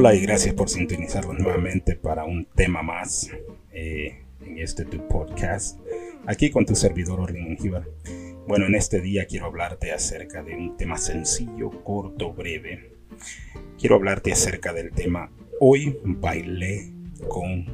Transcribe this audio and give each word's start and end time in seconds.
Hola 0.00 0.14
y 0.14 0.20
gracias 0.20 0.54
por 0.54 0.68
sintonizarnos 0.68 1.40
nuevamente 1.40 1.96
para 1.96 2.24
un 2.24 2.44
tema 2.44 2.82
más 2.82 3.32
eh, 3.72 4.22
en 4.46 4.58
este 4.58 4.84
tu 4.84 5.08
podcast, 5.08 5.76
aquí 6.24 6.50
con 6.50 6.64
tu 6.64 6.76
servidor 6.76 7.18
Orlin 7.18 7.58
Giva. 7.58 7.84
Bueno, 8.46 8.66
en 8.66 8.76
este 8.76 9.00
día 9.00 9.26
quiero 9.26 9.46
hablarte 9.46 9.90
acerca 9.90 10.44
de 10.44 10.54
un 10.54 10.76
tema 10.76 10.98
sencillo, 10.98 11.82
corto, 11.82 12.32
breve. 12.32 12.92
Quiero 13.76 13.96
hablarte 13.96 14.30
acerca 14.30 14.72
del 14.72 14.92
tema 14.92 15.32
Hoy 15.58 15.98
bailé 16.04 16.92
con 17.26 17.66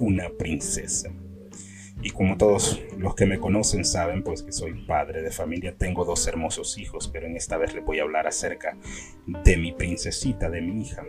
una 0.00 0.30
princesa. 0.30 1.12
Y 2.02 2.10
como 2.10 2.36
todos 2.36 2.82
los 2.98 3.14
que 3.14 3.26
me 3.26 3.38
conocen 3.38 3.84
saben, 3.84 4.24
pues 4.24 4.42
que 4.42 4.50
soy 4.50 4.84
padre 4.86 5.22
de 5.22 5.30
familia, 5.30 5.76
tengo 5.78 6.04
dos 6.04 6.26
hermosos 6.26 6.78
hijos, 6.78 7.06
pero 7.06 7.28
en 7.28 7.36
esta 7.36 7.58
vez 7.58 7.72
les 7.74 7.84
voy 7.84 8.00
a 8.00 8.02
hablar 8.02 8.26
acerca 8.26 8.76
de 9.44 9.56
mi 9.56 9.70
princesita, 9.70 10.50
de 10.50 10.60
mi 10.60 10.82
hija. 10.82 11.04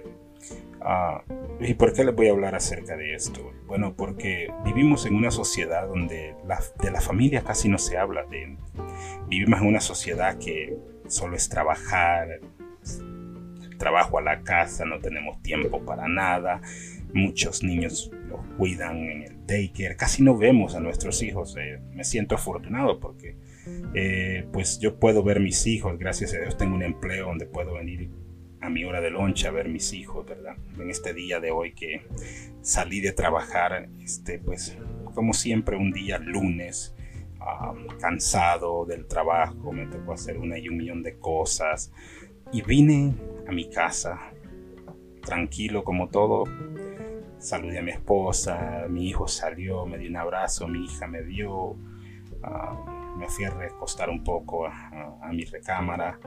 Ah, 0.87 1.23
¿Y 1.59 1.73
por 1.73 1.93
qué 1.93 2.03
les 2.03 2.13
voy 2.13 2.27
a 2.27 2.31
hablar 2.31 2.53
acerca 2.53 2.95
de 2.95 3.15
esto? 3.15 3.51
Bueno, 3.65 3.95
porque 3.95 4.53
vivimos 4.63 5.07
en 5.07 5.15
una 5.15 5.31
sociedad 5.31 5.87
donde 5.87 6.35
de 6.79 6.91
la 6.91 7.01
familia 7.01 7.43
casi 7.43 7.69
no 7.69 7.79
se 7.79 7.97
habla. 7.97 8.23
De, 8.25 8.55
vivimos 9.27 9.61
en 9.61 9.67
una 9.67 9.81
sociedad 9.81 10.37
que 10.37 10.77
solo 11.07 11.35
es 11.35 11.49
trabajar, 11.49 12.39
trabajo 13.79 14.19
a 14.19 14.21
la 14.21 14.43
casa, 14.43 14.85
no 14.85 14.99
tenemos 14.99 15.41
tiempo 15.41 15.83
para 15.83 16.07
nada. 16.07 16.61
Muchos 17.13 17.63
niños 17.63 18.11
los 18.29 18.41
cuidan 18.55 18.97
en 18.97 19.23
el 19.23 19.47
daycare. 19.47 19.95
Casi 19.95 20.21
no 20.21 20.37
vemos 20.37 20.75
a 20.75 20.81
nuestros 20.81 21.23
hijos. 21.23 21.55
Eh, 21.57 21.79
me 21.93 22.03
siento 22.03 22.35
afortunado 22.35 22.99
porque 22.99 23.37
eh, 23.95 24.45
pues 24.53 24.79
yo 24.79 24.99
puedo 24.99 25.23
ver 25.23 25.39
mis 25.39 25.65
hijos. 25.65 25.97
Gracias 25.97 26.35
a 26.35 26.37
Dios 26.37 26.57
tengo 26.57 26.75
un 26.75 26.83
empleo 26.83 27.25
donde 27.25 27.47
puedo 27.47 27.73
venir 27.73 28.11
a 28.65 28.69
mi 28.69 28.83
hora 28.83 28.99
de 28.99 29.11
lonche 29.11 29.47
a 29.47 29.51
ver 29.51 29.69
mis 29.69 29.93
hijos, 29.93 30.25
¿verdad? 30.25 30.55
En 30.79 30.89
este 30.89 31.13
día 31.13 31.39
de 31.39 31.51
hoy 31.51 31.73
que 31.73 32.07
salí 32.61 32.99
de 32.99 33.11
trabajar, 33.11 33.89
este, 34.01 34.39
pues 34.39 34.77
como 35.13 35.33
siempre 35.33 35.77
un 35.77 35.91
día 35.91 36.17
lunes, 36.17 36.95
cansado 37.99 38.85
del 38.85 39.05
trabajo, 39.05 39.71
me 39.71 39.85
tocó 39.85 40.13
hacer 40.13 40.39
una 40.39 40.57
y 40.57 40.67
un 40.67 40.77
millón 40.77 41.03
de 41.03 41.19
cosas 41.19 41.93
y 42.51 42.63
vine 42.63 43.13
a 43.47 43.51
mi 43.51 43.69
casa 43.69 44.19
tranquilo 45.21 45.83
como 45.83 46.09
todo. 46.09 46.43
Saludé 47.37 47.79
a 47.79 47.83
mi 47.83 47.91
esposa, 47.91 48.87
mi 48.89 49.07
hijo 49.09 49.27
salió, 49.27 49.85
me 49.85 49.99
dio 49.99 50.09
un 50.09 50.17
abrazo, 50.17 50.67
mi 50.67 50.85
hija 50.85 51.07
me 51.07 51.21
dio. 51.21 51.75
Me 53.17 53.27
fui 53.27 53.45
a 53.45 53.49
recostar 53.49 54.09
un 54.09 54.23
poco 54.23 54.65
a, 54.65 55.29
mi 55.31 55.43
recámara, 55.45 56.19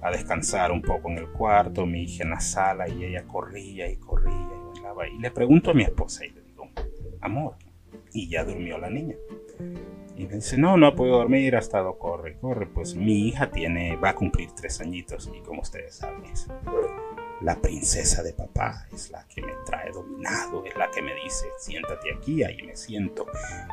a 0.00 0.10
descansar 0.10 0.72
un 0.72 0.82
poco 0.82 1.10
en 1.10 1.18
el 1.18 1.28
cuarto, 1.28 1.86
mi 1.86 2.02
hija 2.02 2.24
en 2.24 2.30
la 2.30 2.40
sala 2.40 2.88
y 2.88 3.04
ella 3.04 3.24
corría 3.26 3.90
y 3.90 3.96
corría 3.96 4.32
y 4.32 4.74
bailaba. 4.74 5.08
Y 5.08 5.18
le 5.18 5.30
pregunto 5.30 5.70
a 5.70 5.74
mi 5.74 5.82
esposa 5.82 6.24
y 6.24 6.30
le 6.30 6.42
digo, 6.42 6.68
amor, 7.20 7.56
y 8.12 8.28
ya 8.28 8.44
durmió 8.44 8.78
la 8.78 8.90
niña. 8.90 9.16
Y 10.16 10.26
me 10.26 10.36
dice, 10.36 10.56
no, 10.56 10.76
no 10.76 10.86
ha 10.86 10.94
podido 10.94 11.18
dormir, 11.18 11.56
ha 11.56 11.58
estado 11.58 11.98
corre, 11.98 12.38
corre. 12.38 12.66
Pues 12.66 12.94
mi 12.94 13.26
hija 13.26 13.50
tiene, 13.50 13.96
va 13.96 14.10
a 14.10 14.14
cumplir 14.14 14.52
tres 14.52 14.80
añitos 14.80 15.30
y 15.34 15.40
como 15.40 15.62
ustedes 15.62 15.96
saben, 15.96 16.22
la 17.40 17.56
princesa 17.60 18.22
de 18.22 18.32
papá, 18.32 18.86
es 18.92 19.10
la 19.10 19.26
que 19.28 19.42
me 19.42 19.52
trae 19.66 19.90
dominado, 19.90 20.64
es 20.64 20.76
la 20.76 20.90
que 20.90 21.02
me 21.02 21.14
dice, 21.14 21.46
siéntate 21.58 22.14
aquí, 22.14 22.42
ahí 22.42 22.62
me 22.62 22.76
siento. 22.76 23.26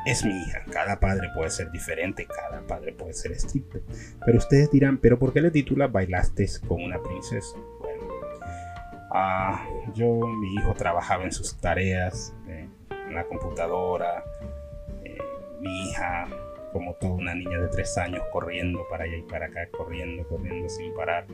Es 0.05 0.25
mi 0.25 0.33
hija, 0.33 0.63
cada 0.71 0.99
padre 0.99 1.29
puede 1.35 1.49
ser 1.49 1.71
diferente, 1.71 2.25
cada 2.25 2.61
padre 2.61 2.93
puede 2.93 3.13
ser 3.13 3.31
estricto. 3.31 3.79
Pero 4.25 4.37
ustedes 4.37 4.71
dirán, 4.71 4.97
¿pero 4.97 5.17
por 5.19 5.33
qué 5.33 5.41
le 5.41 5.51
titula 5.51 5.87
Bailaste 5.87 6.47
con 6.67 6.83
una 6.83 7.01
princesa? 7.01 7.55
Bueno, 7.79 8.03
ah, 9.11 9.65
yo, 9.93 10.27
mi 10.27 10.55
hijo 10.55 10.73
trabajaba 10.73 11.23
en 11.23 11.31
sus 11.31 11.55
tareas, 11.57 12.33
eh, 12.47 12.67
en 12.89 13.13
la 13.13 13.25
computadora, 13.25 14.23
eh, 15.03 15.17
mi 15.59 15.89
hija 15.89 16.27
como 16.73 16.93
toda 16.95 17.13
una 17.13 17.35
niña 17.35 17.59
de 17.59 17.67
tres 17.67 17.97
años 17.97 18.23
corriendo 18.31 18.87
para 18.89 19.03
allá 19.03 19.17
y 19.17 19.23
para 19.23 19.47
acá, 19.47 19.67
corriendo, 19.71 20.25
corriendo 20.27 20.69
sin 20.69 20.93
parar. 20.93 21.25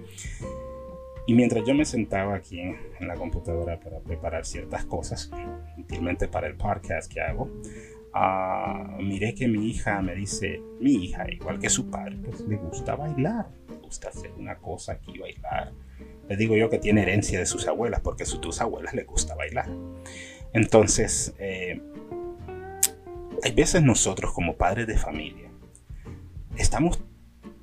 Y 1.28 1.34
mientras 1.34 1.66
yo 1.66 1.76
me 1.76 1.86
sentaba 1.86 2.36
aquí 2.36 2.60
en, 2.60 2.78
la 3.02 3.16
computadora 3.16 3.80
para 3.80 4.00
preparar 4.00 4.46
ciertas 4.46 4.86
cosas, 4.86 5.30
útilmente 5.78 6.28
para 6.28 6.48
el 6.48 6.56
podcast 6.56 7.12
que 7.12 7.22
hago, 7.22 7.52
uh, 8.16 9.02
miré 9.02 9.36
que 9.36 9.48
mi 9.48 9.70
hija 9.70 10.02
me 10.02 10.16
dice, 10.16 10.62
mi 10.80 10.94
hija, 11.06 11.30
igual 11.30 11.60
que 11.60 11.70
su 11.70 11.90
padre, 11.90 12.18
pues 12.24 12.42
le 12.42 12.56
gusta 12.56 12.96
bailar, 12.96 13.48
le 13.70 13.76
gusta 13.76 14.10
hacer 14.10 14.32
una 14.38 14.56
cosa 14.56 14.94
aquí, 14.94 15.20
bailar. 15.20 15.74
Le 16.30 16.38
digo 16.38 16.56
yo 16.56 16.70
que 16.70 16.80
tiene 16.80 17.04
herencia 17.04 17.38
de 17.40 17.46
sus 17.46 17.68
abuelas, 17.68 18.00
porque 18.00 18.24
a 18.24 18.26
sus 18.26 18.62
abuelas 18.62 18.94
le 18.94 19.04
gusta 19.04 19.36
bailar. 19.36 19.70
Entonces, 20.54 21.36
eh, 21.40 21.82
hay 23.44 23.52
veces 23.52 23.84
nosotros 23.84 24.34
como 24.34 24.56
padres 24.56 24.88
de 24.88 24.98
familia 24.98 25.48
estamos 26.58 27.00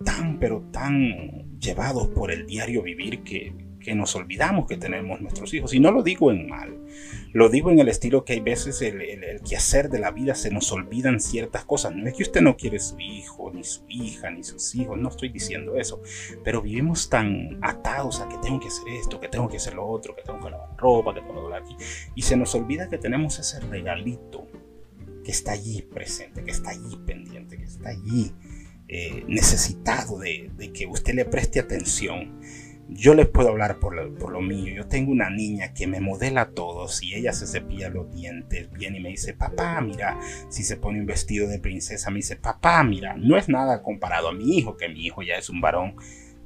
tan, 0.04 0.38
pero 0.38 0.62
tan 0.70 1.58
llevados 1.58 2.08
por 2.08 2.30
el 2.30 2.46
diario 2.46 2.82
vivir 2.82 3.22
que, 3.22 3.54
que 3.84 3.94
nos 3.94 4.16
olvidamos 4.16 4.66
que 4.66 4.76
tenemos 4.76 5.20
nuestros 5.20 5.52
hijos. 5.54 5.74
Y 5.74 5.78
no 5.78 5.92
lo 5.92 6.02
digo 6.02 6.32
en 6.32 6.48
mal, 6.48 6.84
lo 7.32 7.48
digo 7.48 7.70
en 7.70 7.78
el 7.78 7.88
estilo 7.88 8.24
que 8.24 8.32
hay 8.32 8.40
veces 8.40 8.80
el, 8.82 9.00
el, 9.02 9.40
quehacer 9.42 9.90
de 9.90 9.98
la 9.98 10.10
vida 10.10 10.34
se 10.34 10.50
nos 10.50 10.72
olvidan 10.72 11.20
ciertas 11.20 11.64
cosas. 11.64 11.94
No 11.94 12.08
es 12.08 12.14
que 12.14 12.22
usted 12.22 12.40
no 12.40 12.56
quiere 12.56 12.80
su 12.80 12.98
hijo, 12.98 13.52
ni 13.52 13.62
su 13.62 13.84
hija, 13.88 14.30
ni 14.30 14.42
sus 14.42 14.74
hijos, 14.74 14.98
no 14.98 15.10
estoy 15.10 15.28
diciendo 15.28 15.76
eso, 15.76 16.00
pero 16.42 16.62
vivimos 16.62 17.10
tan 17.10 17.58
atados 17.62 18.20
a 18.20 18.28
que 18.28 18.38
tengo 18.38 18.58
que 18.58 18.68
hacer 18.68 18.88
esto, 18.88 19.20
que 19.20 19.28
tengo 19.28 19.48
que 19.48 19.58
hacer 19.58 19.74
lo 19.74 19.86
otro, 19.86 20.16
que 20.16 20.22
tengo 20.22 20.40
que 20.40 20.50
lavar 20.50 20.76
ropa, 20.78 21.14
que 21.14 21.20
tengo 21.20 21.34
que 21.34 21.40
doblar 21.40 21.62
aquí. 21.62 21.76
Y 22.14 22.22
se 22.22 22.36
nos 22.36 22.54
olvida 22.54 22.88
que 22.88 22.98
tenemos 22.98 23.38
ese 23.38 23.60
regalito 23.60 24.46
que 25.22 25.30
está 25.30 25.52
allí 25.52 25.82
presente, 25.82 26.42
que 26.42 26.50
está 26.50 26.70
allí 26.70 26.96
pendiente, 27.06 27.56
que 27.56 27.64
está 27.64 27.90
allí 27.90 28.32
eh, 28.86 29.24
necesitado 29.26 30.18
de, 30.18 30.50
que 30.74 30.86
usted 30.86 31.14
le 31.14 31.24
preste 31.24 31.60
atención. 31.60 32.40
Yo 32.88 33.14
les 33.14 33.26
puedo 33.26 33.48
hablar 33.48 33.78
por 33.78 33.94
lo, 34.30 34.42
mío. 34.42 34.74
Yo 34.74 34.86
tengo 34.86 35.10
una 35.10 35.30
niña 35.30 35.72
que 35.72 35.86
me 35.86 36.00
modela 36.00 36.50
todo. 36.50 36.86
Si 36.88 37.14
ella 37.14 37.32
se 37.32 37.46
cepilla 37.46 37.88
los 37.88 38.10
dientes 38.14 38.70
bien 38.70 38.94
y 38.94 39.00
me 39.00 39.08
dice, 39.08 39.32
papá, 39.32 39.80
mira, 39.80 40.20
si 40.50 40.62
se 40.62 40.76
pone 40.76 41.00
un 41.00 41.06
vestido 41.06 41.48
de 41.48 41.58
princesa, 41.58 42.10
me 42.10 42.16
dice, 42.16 42.36
papá, 42.36 42.84
mira, 42.84 43.16
no 43.16 43.38
es 43.38 43.48
nada 43.48 43.82
comparado 43.82 44.28
a 44.28 44.34
mi 44.34 44.58
hijo, 44.58 44.76
que 44.76 44.90
mi 44.90 45.06
hijo 45.06 45.22
ya 45.22 45.36
es 45.36 45.48
un 45.48 45.62
varón 45.62 45.96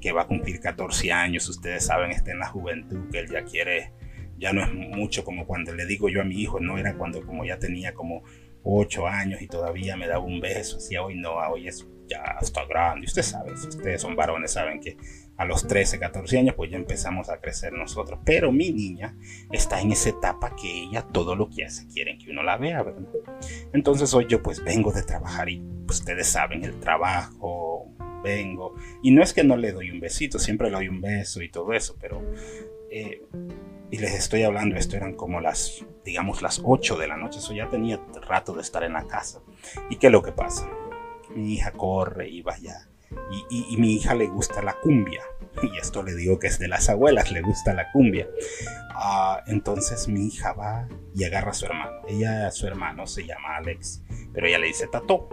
que 0.01 0.13
va 0.13 0.23
a 0.23 0.27
cumplir 0.29 0.61
14 0.61 1.11
años. 1.11 1.49
Ustedes 1.49 1.87
saben, 1.87 2.13
está 2.13 2.31
en 2.31 2.39
la 2.39 2.47
juventud, 2.47 3.11
que 3.11 3.19
él 3.19 3.29
ya 3.29 3.45
quiere, 3.45 3.93
ya 4.39 4.53
no 4.53 4.63
es 4.63 4.73
mucho 4.73 5.25
como 5.25 5.45
cuando 5.45 5.75
le 5.75 5.87
digo 5.87 6.09
yo 6.09 6.21
a 6.21 6.25
mi 6.25 6.41
hijo, 6.41 6.61
no 6.61 6.79
era 6.79 6.95
cuando 6.95 7.27
como 7.27 7.45
ya 7.45 7.59
tenía 7.59 7.95
como 7.95 8.23
8 8.63 9.09
años 9.09 9.43
y 9.43 9.49
todavía 9.49 9.97
me 9.97 10.07
daba 10.07 10.25
un 10.25 10.41
beso. 10.41 10.77
Así 10.77 10.97
hoy 10.97 11.17
no, 11.17 11.35
hoy 11.35 11.67
es 11.67 11.85
ya 12.09 12.39
está 12.41 12.65
grande. 12.65 13.07
Usted 13.07 13.23
sabe, 13.23 13.57
si 13.57 13.69
ustedes 13.69 14.01
son 14.01 14.17
varones, 14.17 14.53
saben 14.53 14.81
que 14.81 14.97
a 15.37 15.45
los 15.45 15.67
13, 15.67 16.01
14 16.01 16.39
años, 16.39 16.55
pues 16.57 16.71
ya 16.71 16.77
empezamos 16.77 17.29
a 17.29 17.41
crecer 17.41 17.73
nosotros. 17.73 18.19
Pero 18.25 18.51
mi 18.51 18.73
niña 18.73 19.17
está 19.53 19.81
en 19.81 19.93
esa 19.93 20.09
etapa 20.09 20.57
que 20.57 20.85
ella 20.85 21.03
todo 21.03 21.37
lo 21.37 21.49
que 21.49 21.65
hace 21.65 21.87
quieren 21.87 22.19
que 22.19 22.31
uno 22.31 22.43
la 22.43 22.57
vea, 22.57 22.83
¿verdad? 22.83 23.09
Entonces 23.73 24.13
hoy 24.15 24.27
yo 24.29 24.43
pues 24.43 24.63
vengo 24.63 24.93
de 24.93 25.03
trabajar 25.03 25.49
y 25.49 25.63
ustedes 25.89 26.27
saben 26.27 26.65
el 26.65 26.81
trabajo, 26.81 27.89
vengo. 28.25 28.75
Y 29.03 29.13
no 29.13 29.23
es 29.23 29.33
que 29.33 29.45
no 29.45 29.57
le 29.57 29.73
doy 29.73 29.91
un 29.91 30.01
besito, 30.01 30.39
siempre 30.39 30.71
le 30.71 30.77
doy 30.77 30.89
un 30.89 31.01
beso 31.01 31.43
y 31.43 31.49
todo 31.51 31.73
eso, 31.73 31.97
pero... 32.01 32.23
Eh, 32.91 33.23
y 33.91 33.99
les 33.99 34.15
estoy 34.15 34.43
hablando, 34.43 34.77
esto 34.77 34.97
eran 34.97 35.15
como 35.15 35.41
las, 35.41 35.85
digamos, 36.05 36.43
las 36.43 36.61
8 36.63 36.99
de 36.99 37.09
la 37.09 37.17
noche, 37.17 37.39
eso 37.39 37.55
ya 37.55 37.71
tenía 37.71 37.99
rato 38.27 38.53
de 38.53 38.61
estar 38.61 38.83
en 38.83 38.93
la 38.93 39.07
casa. 39.07 39.41
¿Y 39.89 39.97
qué 39.97 40.09
es 40.09 40.13
lo 40.13 40.23
que 40.23 40.33
pasa? 40.33 40.69
Mi 41.35 41.55
hija 41.55 41.73
corre 41.73 42.29
y 42.29 42.43
vaya. 42.43 42.89
Y, 43.51 43.77
mi 43.79 43.95
hija 43.95 44.15
le 44.15 44.27
gusta 44.27 44.63
la 44.63 44.75
cumbia. 44.81 45.23
Y 45.63 45.77
esto 45.77 46.05
le 46.05 46.15
digo 46.15 46.39
que 46.39 46.47
es 46.47 46.61
de 46.61 46.69
las 46.69 46.89
abuelas, 46.89 47.33
le 47.33 47.41
gusta 47.41 47.75
la 47.75 47.91
cumbia. 47.91 48.29
Ah, 48.95 49.43
entonces 49.49 50.07
mi 50.07 50.29
hija 50.29 50.53
va 50.53 50.87
y 51.15 51.25
agarra 51.25 51.51
a 51.51 51.55
su 51.55 51.67
hermano. 51.67 52.03
Ella, 52.07 52.51
su 52.53 52.67
hermano 52.69 53.07
se 53.07 53.27
llama 53.27 53.57
Alex, 53.57 54.03
pero 54.33 54.47
ella 54.47 54.59
le 54.59 54.69
dice 54.69 54.87
Tato. 54.87 55.29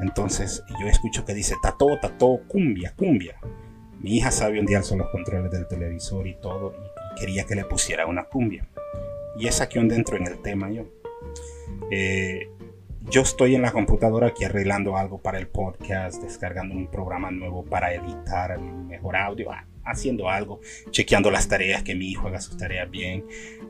Entonces 0.00 0.62
yo 0.80 0.86
escucho 0.86 1.24
que 1.24 1.34
dice 1.34 1.56
Tato, 1.60 1.98
Tato, 2.00 2.40
cumbia, 2.46 2.94
cumbia. 2.96 3.36
Mi 3.98 4.16
hija 4.16 4.30
sabe 4.30 4.60
ondear 4.60 4.84
son 4.84 4.98
los 4.98 5.10
controles 5.10 5.50
del 5.50 5.66
televisor 5.66 6.26
y 6.26 6.34
todo, 6.40 6.72
y, 6.72 7.20
quería 7.20 7.44
que 7.44 7.54
le 7.54 7.64
pusiera 7.64 8.06
una 8.06 8.24
cumbia. 8.24 8.68
Y 9.36 9.46
es 9.46 9.60
aquí 9.60 9.78
donde 9.78 9.96
entro 9.96 10.16
en 10.16 10.26
el 10.26 10.40
tema 10.40 10.70
yo. 10.70 10.84
Eh, 11.90 12.50
yo 13.10 13.22
estoy 13.22 13.54
en 13.54 13.62
la 13.62 13.72
computadora 13.72 14.28
aquí 14.28 14.44
arreglando 14.44 14.96
algo 14.96 15.18
para 15.18 15.38
el 15.38 15.48
podcast, 15.48 16.22
descargando 16.22 16.74
un 16.74 16.88
programa 16.88 17.30
nuevo 17.30 17.64
para 17.64 17.92
editar 17.94 18.58
mejor 18.60 19.16
audio, 19.16 19.50
ah, 19.52 19.66
haciendo 19.84 20.28
algo, 20.28 20.60
chequeando 20.90 21.30
las 21.30 21.48
tareas, 21.48 21.82
que 21.82 21.94
mi 21.94 22.10
hijo 22.10 22.28
haga 22.28 22.40
sus 22.40 22.56
tareas 22.56 22.90
bien, 22.90 23.24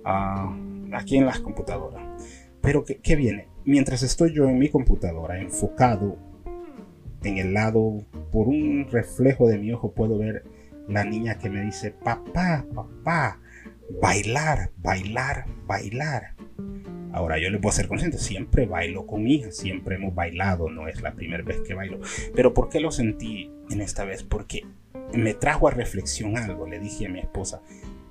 ah, 0.04 0.54
aquí 0.92 1.16
en 1.16 1.26
la 1.26 1.38
computadora. 1.40 2.16
Pero 2.60 2.84
¿qué, 2.84 3.16
viene? 3.16 3.48
Mientras 3.64 4.02
estoy 4.02 4.32
yo 4.32 4.48
en 4.48 4.58
mi 4.58 4.68
computadora 4.68 5.40
enfocado 5.40 6.16
en 7.24 7.38
el 7.38 7.54
lado, 7.54 8.04
por 8.30 8.48
un 8.48 8.86
reflejo 8.90 9.48
de 9.48 9.58
mi 9.58 9.72
ojo 9.72 9.92
puedo 9.92 10.18
ver 10.18 10.44
la 10.88 11.04
niña 11.04 11.38
que 11.38 11.48
me 11.48 11.62
dice, 11.62 11.92
papá, 11.92 12.64
papá, 12.74 13.40
bailar, 14.00 14.70
bailar, 14.78 15.46
bailar. 15.66 16.34
Ahora 17.12 17.38
yo 17.38 17.50
le 17.50 17.58
puedo 17.58 17.74
ser 17.74 17.88
consciente, 17.88 18.18
siempre 18.18 18.66
bailo 18.66 19.06
con 19.06 19.22
mi 19.22 19.34
hija, 19.34 19.52
siempre 19.52 19.96
hemos 19.96 20.14
bailado, 20.14 20.70
no 20.70 20.88
es 20.88 21.02
la 21.02 21.12
primera 21.12 21.42
vez 21.42 21.60
que 21.60 21.74
bailo. 21.74 22.00
Pero 22.34 22.54
¿por 22.54 22.68
qué 22.68 22.80
lo 22.80 22.90
sentí 22.90 23.50
en 23.70 23.80
esta 23.80 24.04
vez? 24.04 24.22
Porque 24.22 24.64
me 25.14 25.34
trajo 25.34 25.68
a 25.68 25.72
reflexión 25.72 26.36
algo. 26.38 26.66
Le 26.66 26.78
dije 26.78 27.06
a 27.06 27.10
mi 27.10 27.20
esposa, 27.20 27.62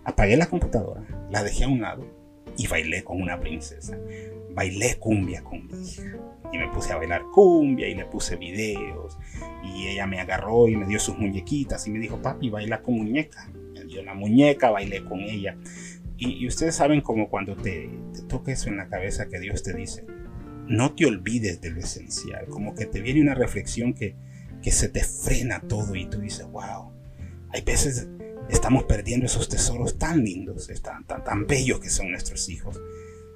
apagué 0.03 0.37
la 0.37 0.47
computadora, 0.47 1.03
la 1.31 1.43
dejé 1.43 1.63
a 1.63 1.67
un 1.67 1.81
lado 1.81 2.05
y 2.57 2.67
bailé 2.67 3.03
con 3.03 3.21
una 3.21 3.39
princesa. 3.39 3.97
Bailé 4.53 4.97
cumbia 4.99 5.43
con 5.43 5.65
mi 5.65 5.87
hija. 5.87 6.03
Y 6.53 6.57
me 6.57 6.67
puse 6.67 6.91
a 6.91 6.97
bailar 6.97 7.23
cumbia 7.33 7.87
y 7.87 7.95
le 7.95 8.05
puse 8.05 8.35
videos. 8.35 9.17
Y 9.63 9.87
ella 9.87 10.05
me 10.05 10.19
agarró 10.19 10.67
y 10.67 10.75
me 10.75 10.85
dio 10.85 10.99
sus 10.99 11.17
muñequitas 11.17 11.87
y 11.87 11.91
me 11.91 11.99
dijo, 11.99 12.21
papi, 12.21 12.49
baila 12.49 12.81
con 12.81 12.95
muñeca. 12.95 13.49
Me 13.73 13.85
dio 13.85 14.03
la 14.03 14.13
muñeca, 14.13 14.69
bailé 14.69 15.03
con 15.05 15.21
ella. 15.21 15.57
Y, 16.23 16.47
ustedes 16.47 16.75
saben 16.75 17.01
como 17.01 17.29
cuando 17.29 17.55
te, 17.55 17.89
te 18.13 18.21
toca 18.21 18.51
eso 18.51 18.69
en 18.69 18.77
la 18.77 18.89
cabeza 18.89 19.27
que 19.27 19.39
Dios 19.39 19.63
te 19.63 19.73
dice, 19.73 20.05
no 20.67 20.93
te 20.93 21.07
olvides 21.07 21.61
de 21.61 21.71
lo 21.71 21.79
esencial. 21.79 22.45
Como 22.45 22.75
que 22.75 22.85
te 22.85 23.01
viene 23.01 23.21
una 23.21 23.33
reflexión 23.33 23.95
que, 23.95 24.15
que 24.61 24.71
se 24.71 24.87
te 24.87 25.03
frena 25.03 25.61
todo 25.61 25.95
y 25.95 26.05
tú 26.05 26.19
dices, 26.19 26.45
wow. 26.51 26.91
Hay 27.49 27.61
veces 27.61 28.07
estamos 28.49 28.83
perdiendo 28.83 29.25
esos 29.25 29.49
tesoros 29.49 29.97
tan 29.97 30.23
lindos, 30.23 30.69
tan, 30.83 31.05
tan, 31.05 31.47
bellos 31.47 31.79
que 31.79 31.89
son 31.89 32.11
nuestros 32.11 32.49
hijos, 32.49 32.79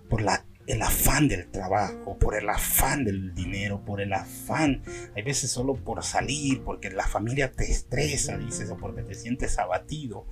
por 0.10 0.22
el 0.68 0.82
afán 0.82 1.28
del 1.28 1.50
trabajo, 1.50 2.18
por 2.20 2.36
el 2.36 2.50
afán 2.50 3.04
del 3.04 3.34
dinero, 3.34 3.84
por 3.84 4.02
el 4.02 4.14
afán, 4.14 4.84
hay 5.16 5.24
veces 5.24 5.50
solo 5.50 5.76
por 5.76 6.04
salir, 6.04 6.62
porque 6.64 6.92
la 6.92 7.08
familia 7.08 7.52
te 7.52 7.72
estresa, 7.72 8.38
dices, 8.38 8.70
o 8.70 8.78
porque 8.78 9.04
te 9.04 9.16
sientes 9.16 9.58
abatido. 9.58 10.28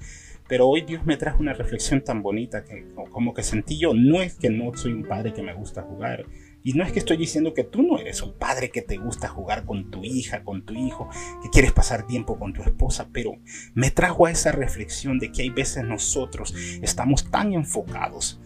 Pero 0.54 0.68
hoy 0.68 0.82
Dios 0.82 1.04
me 1.04 1.18
trajo 1.18 1.40
una 1.40 1.54
reflexión 1.54 2.04
tan 2.04 2.22
bonita 2.22 2.64
que 2.64 2.86
como 3.10 3.34
que 3.34 3.42
sentí 3.42 3.80
yo, 3.80 3.96
no 3.96 4.22
es 4.22 4.36
que 4.36 4.52
no 4.52 4.72
soy 4.78 4.94
un 4.94 5.02
padre 5.02 5.34
que 5.34 5.42
me 5.42 5.56
gusta 5.56 5.82
jugar, 5.82 6.28
y 6.64 6.74
no 6.74 6.84
es 6.84 6.92
que 6.92 7.00
estoy 7.00 7.18
diciendo 7.18 7.56
que 7.56 7.64
tú 7.64 7.82
no 7.82 7.98
eres 7.98 8.22
un 8.22 8.38
padre 8.38 8.70
que 8.70 8.84
te 8.84 8.98
gusta 8.98 9.28
jugar 9.28 9.66
con 9.66 9.90
tu 9.90 10.04
hija, 10.04 10.44
con 10.44 10.64
tu 10.64 10.76
hijo, 10.76 11.10
que 11.42 11.50
quieres 11.50 11.72
pasar 11.72 12.06
tiempo 12.06 12.38
con 12.38 12.54
tu 12.54 12.62
esposa, 12.62 13.10
pero 13.12 13.32
me 13.74 13.90
trajo 13.90 14.28
a 14.28 14.32
esa 14.32 14.52
reflexión 14.52 15.18
de 15.18 15.32
que 15.32 15.42
hay 15.42 15.50
veces 15.50 15.86
nosotros 15.86 16.54
estamos 16.84 17.32
tan 17.32 17.54
enfocados 17.54 18.40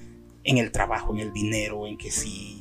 en 0.46 0.60
el 0.60 0.72
trabajo, 0.72 1.14
en 1.14 1.20
el 1.20 1.34
dinero, 1.34 1.88
en 1.88 1.98
que 1.98 2.10
si 2.10 2.57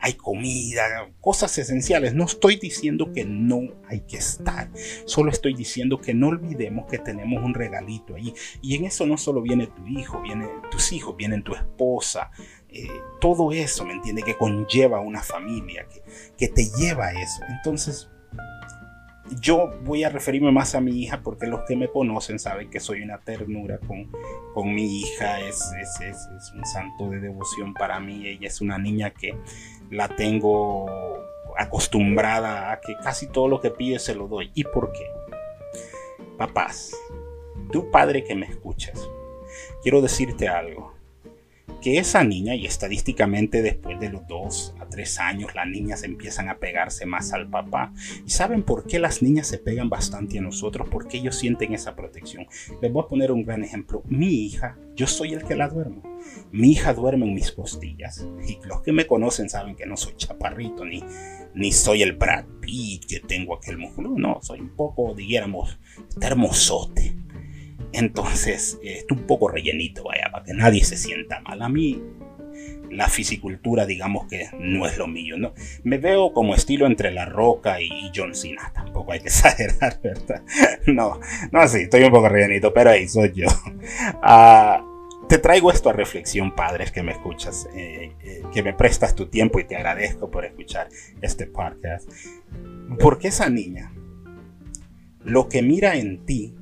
hay 0.00 0.14
comida, 0.14 1.10
cosas 1.20 1.56
esenciales. 1.58 2.14
No 2.14 2.24
estoy 2.24 2.56
diciendo 2.56 3.12
que 3.12 3.24
no 3.24 3.60
hay 3.86 4.00
que 4.00 4.16
estar, 4.16 4.70
solo 5.04 5.30
estoy 5.30 5.54
diciendo 5.54 6.00
que 6.00 6.14
no 6.14 6.28
olvidemos 6.28 6.86
que 6.86 6.98
tenemos 6.98 7.44
un 7.44 7.54
regalito 7.54 8.14
ahí. 8.14 8.32
Y 8.62 8.76
en 8.76 8.86
eso 8.86 9.06
no 9.06 9.18
solo 9.18 9.42
viene 9.42 9.66
tu 9.66 9.86
hijo, 9.86 10.20
viene 10.22 10.48
tus 10.70 10.92
hijos, 10.92 11.16
vienen 11.16 11.42
tu 11.42 11.54
esposa, 11.54 12.30
eh, 12.68 12.88
todo 13.20 13.52
eso, 13.52 13.84
¿me 13.84 13.94
entiende? 13.94 14.22
Que 14.22 14.36
conlleva 14.36 15.00
una 15.00 15.22
familia, 15.22 15.86
que, 16.36 16.48
te 16.48 16.66
lleva 16.78 17.06
a 17.06 17.12
eso. 17.12 17.42
Entonces, 17.48 18.08
yo 19.40 19.70
voy 19.84 20.04
a 20.04 20.08
referirme 20.08 20.50
más 20.50 20.74
a 20.74 20.80
mi 20.80 21.02
hija 21.02 21.20
porque 21.22 21.46
los 21.46 21.60
que 21.66 21.76
me 21.76 21.88
conocen 21.88 22.38
saben 22.38 22.70
que 22.70 22.80
soy 22.80 23.02
una 23.02 23.18
ternura 23.18 23.78
con, 23.78 24.10
con 24.54 24.74
mi 24.74 25.00
hija, 25.00 25.40
es, 25.40 25.60
es, 25.80 26.00
es, 26.00 26.52
un 26.54 26.64
santo 26.64 27.10
de 27.10 27.20
devoción 27.20 27.74
para 27.74 28.00
mí, 28.00 28.26
ella 28.26 28.48
es 28.48 28.60
una 28.60 28.78
niña 28.78 29.10
que 29.10 29.36
la 29.90 30.08
tengo 30.08 30.86
acostumbrada 31.58 32.72
a 32.72 32.80
que 32.80 32.96
casi 33.02 33.26
todo 33.26 33.48
lo 33.48 33.60
que 33.60 33.70
pide 33.70 33.98
se 33.98 34.14
lo 34.14 34.28
doy. 34.28 34.50
¿Y 34.54 34.64
por 34.64 34.92
qué? 34.92 35.06
Papás, 36.38 36.96
tu 37.70 37.90
padre 37.90 38.24
que 38.24 38.34
me 38.34 38.46
escuchas, 38.46 39.08
quiero 39.82 40.00
decirte 40.00 40.48
algo 40.48 40.99
que 41.80 41.98
esa 41.98 42.22
niña, 42.24 42.54
y 42.54 42.66
estadísticamente 42.66 43.62
después 43.62 43.98
de 44.00 44.10
los 44.10 44.26
2 44.26 44.74
a 44.80 44.86
3 44.86 45.18
años, 45.18 45.54
las 45.54 45.66
niñas 45.66 46.02
empiezan 46.02 46.48
a 46.48 46.58
pegarse 46.58 47.06
más 47.06 47.32
al 47.32 47.48
papá. 47.48 47.92
¿Y 48.26 48.30
saben 48.30 48.62
por 48.62 48.86
qué 48.86 48.98
las 48.98 49.22
niñas 49.22 49.46
se 49.46 49.58
pegan 49.58 49.88
bastante 49.88 50.38
a 50.38 50.42
nosotros? 50.42 50.88
Porque 50.90 51.18
ellos 51.18 51.36
sienten 51.36 51.72
esa 51.72 51.96
protección. 51.96 52.46
Les 52.82 52.92
voy 52.92 53.04
a 53.04 53.08
poner 53.08 53.32
un 53.32 53.44
gran 53.44 53.64
ejemplo. 53.64 54.02
Mi 54.06 54.46
hija, 54.46 54.78
yo 54.94 55.06
soy 55.06 55.32
el 55.32 55.44
que 55.44 55.56
la 55.56 55.68
duermo. 55.68 56.02
Mi 56.52 56.72
hija 56.72 56.92
duerme 56.92 57.26
en 57.26 57.34
mis 57.34 57.52
costillas. 57.52 58.26
Y 58.46 58.58
los 58.66 58.82
que 58.82 58.92
me 58.92 59.06
conocen 59.06 59.48
saben 59.48 59.76
que 59.76 59.86
no 59.86 59.96
soy 59.96 60.14
chaparrito, 60.16 60.84
ni, 60.84 61.02
ni 61.54 61.72
soy 61.72 62.02
el 62.02 62.12
Brad 62.12 62.44
Pitt 62.60 63.06
que 63.06 63.20
tengo 63.20 63.56
aquel 63.56 63.78
músculo. 63.78 64.10
No, 64.16 64.40
soy 64.42 64.60
un 64.60 64.76
poco, 64.76 65.14
digamos, 65.14 65.78
hermosote 66.20 67.16
entonces, 67.92 68.78
eh, 68.82 68.98
está 68.98 69.14
un 69.14 69.26
poco 69.26 69.48
rellenito, 69.48 70.04
vaya, 70.04 70.30
para 70.30 70.44
que 70.44 70.54
nadie 70.54 70.84
se 70.84 70.96
sienta 70.96 71.40
mal. 71.40 71.62
A 71.62 71.68
mí, 71.68 72.02
la 72.90 73.08
fisicultura, 73.08 73.86
digamos 73.86 74.26
que 74.26 74.48
no 74.58 74.86
es 74.86 74.98
lo 74.98 75.06
mío, 75.06 75.36
¿no? 75.38 75.54
Me 75.84 75.98
veo 75.98 76.32
como 76.32 76.54
estilo 76.54 76.86
entre 76.86 77.10
La 77.10 77.24
Roca 77.24 77.80
y 77.80 78.10
John 78.14 78.34
Cena. 78.34 78.72
Tampoco 78.74 79.12
hay 79.12 79.20
que 79.20 79.28
exagerar, 79.28 80.00
¿verdad? 80.02 80.42
No, 80.86 81.20
no, 81.52 81.68
sí, 81.68 81.82
estoy 81.82 82.02
un 82.04 82.10
poco 82.10 82.28
rellenito, 82.28 82.72
pero 82.72 82.90
ahí 82.90 83.08
soy 83.08 83.32
yo. 83.34 83.48
Ah, 84.22 84.84
te 85.28 85.38
traigo 85.38 85.70
esto 85.70 85.90
a 85.90 85.92
reflexión, 85.92 86.54
padres 86.56 86.90
que 86.90 87.02
me 87.02 87.12
escuchas, 87.12 87.68
eh, 87.74 88.12
eh, 88.22 88.42
que 88.52 88.62
me 88.62 88.74
prestas 88.74 89.14
tu 89.14 89.26
tiempo 89.26 89.60
y 89.60 89.64
te 89.64 89.76
agradezco 89.76 90.30
por 90.30 90.44
escuchar 90.44 90.88
este 91.22 91.46
podcast. 91.46 92.10
Porque 92.98 93.28
esa 93.28 93.48
niña, 93.48 93.92
lo 95.22 95.48
que 95.48 95.62
mira 95.62 95.96
en 95.96 96.26
ti, 96.26 96.56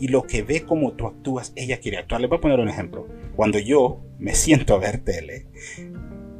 y 0.00 0.08
lo 0.08 0.22
que 0.22 0.42
ve 0.42 0.62
como 0.62 0.92
tú 0.92 1.06
actúas, 1.06 1.52
ella 1.56 1.80
quiere 1.80 1.98
actuar. 1.98 2.20
Le 2.20 2.26
voy 2.26 2.38
a 2.38 2.40
poner 2.40 2.60
un 2.60 2.68
ejemplo. 2.68 3.06
Cuando 3.34 3.58
yo 3.58 4.02
me 4.18 4.34
siento 4.34 4.74
a 4.74 4.78
ver 4.78 4.98
tele 4.98 5.46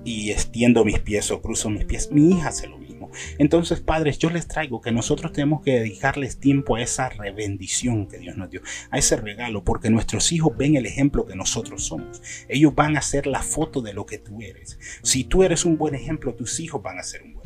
y 0.05 0.31
extiendo 0.31 0.85
mis 0.85 1.01
pies 1.01 1.31
o 1.31 1.43
cruzo 1.43 1.71
mis 1.71 1.85
pies, 1.85 2.11
mi 2.13 2.31
hija 2.31 2.49
hace 2.49 2.69
lo 2.69 2.79
mismo. 2.79 2.87
Entonces, 3.39 3.81
padres, 3.81 4.19
yo 4.19 4.31
les 4.31 4.47
traigo 4.47 4.81
que 4.81 4.93
nosotros 4.93 5.33
tenemos 5.33 5.63
que 5.63 5.73
dedicarles 5.73 6.39
tiempo 6.39 6.77
a 6.77 6.83
esa 6.83 7.09
rebendición 7.09 8.07
que 8.07 8.19
Dios 8.19 8.37
nos 8.37 8.51
dio, 8.51 8.61
a 8.91 8.99
ese 8.99 9.17
regalo, 9.17 9.65
porque 9.65 9.91
nuestros 9.91 10.33
hijos 10.33 10.57
ven 10.57 10.77
el 10.77 10.87
ejemplo 10.87 11.27
que 11.27 11.37
nosotros 11.37 11.85
somos. 11.85 12.21
Ellos 12.49 12.75
van 12.75 12.97
a 12.97 13.03
ser 13.03 13.27
la 13.27 13.43
foto 13.43 13.81
de 13.81 13.95
lo 13.95 14.07
que 14.07 14.19
tú 14.19 14.41
eres. 14.43 14.79
Si 15.03 15.25
tú 15.25 15.43
eres 15.43 15.65
un 15.65 15.79
buen 15.79 15.95
ejemplo, 15.95 16.35
tus 16.35 16.61
hijos 16.61 16.83
van 16.83 16.99
a 16.99 17.03
ser 17.03 17.23
un 17.23 17.35
buen 17.35 17.46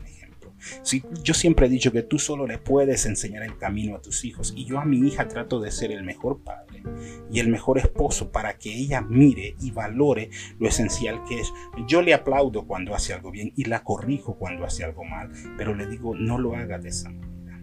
si, 0.83 1.03
yo 1.23 1.35
siempre 1.35 1.67
he 1.67 1.69
dicho 1.69 1.93
que 1.93 2.03
tú 2.03 2.19
solo 2.19 2.47
le 2.47 2.59
puedes 2.59 3.07
enseñar 3.07 3.43
el 3.43 3.57
camino 3.57 3.97
a 3.97 4.03
tus 4.03 4.25
hijos 4.25 4.53
y 4.57 4.65
yo 4.65 4.79
a 4.79 4.85
mi 4.85 4.99
hija 5.07 5.29
trato 5.29 5.61
de 5.61 5.71
ser 5.71 5.93
el 5.93 6.05
mejor 6.05 6.41
padre 6.43 6.83
y 7.31 7.41
el 7.41 7.49
mejor 7.49 7.79
esposo 7.79 8.31
para 8.31 8.59
que 8.59 8.73
ella 8.73 9.01
mire 9.01 9.55
y 9.61 9.71
valore 9.71 10.31
lo 10.59 10.69
esencial 10.69 11.23
que 11.25 11.41
es. 11.41 11.53
Yo 11.87 12.03
le 12.03 12.15
aplaudo 12.15 12.67
cuando 12.67 12.95
hace 12.95 13.13
algo 13.13 13.31
bien 13.31 13.53
y 13.57 13.65
la 13.65 13.83
corrijo 13.83 14.37
cuando 14.37 14.65
hace 14.65 14.85
algo 14.85 15.05
mal, 15.05 15.31
pero 15.57 15.75
le 15.75 15.87
digo 15.87 16.15
no 16.15 16.39
lo 16.39 16.55
haga 16.55 16.79
de 16.79 16.89
esa 16.89 17.11
manera. 17.11 17.61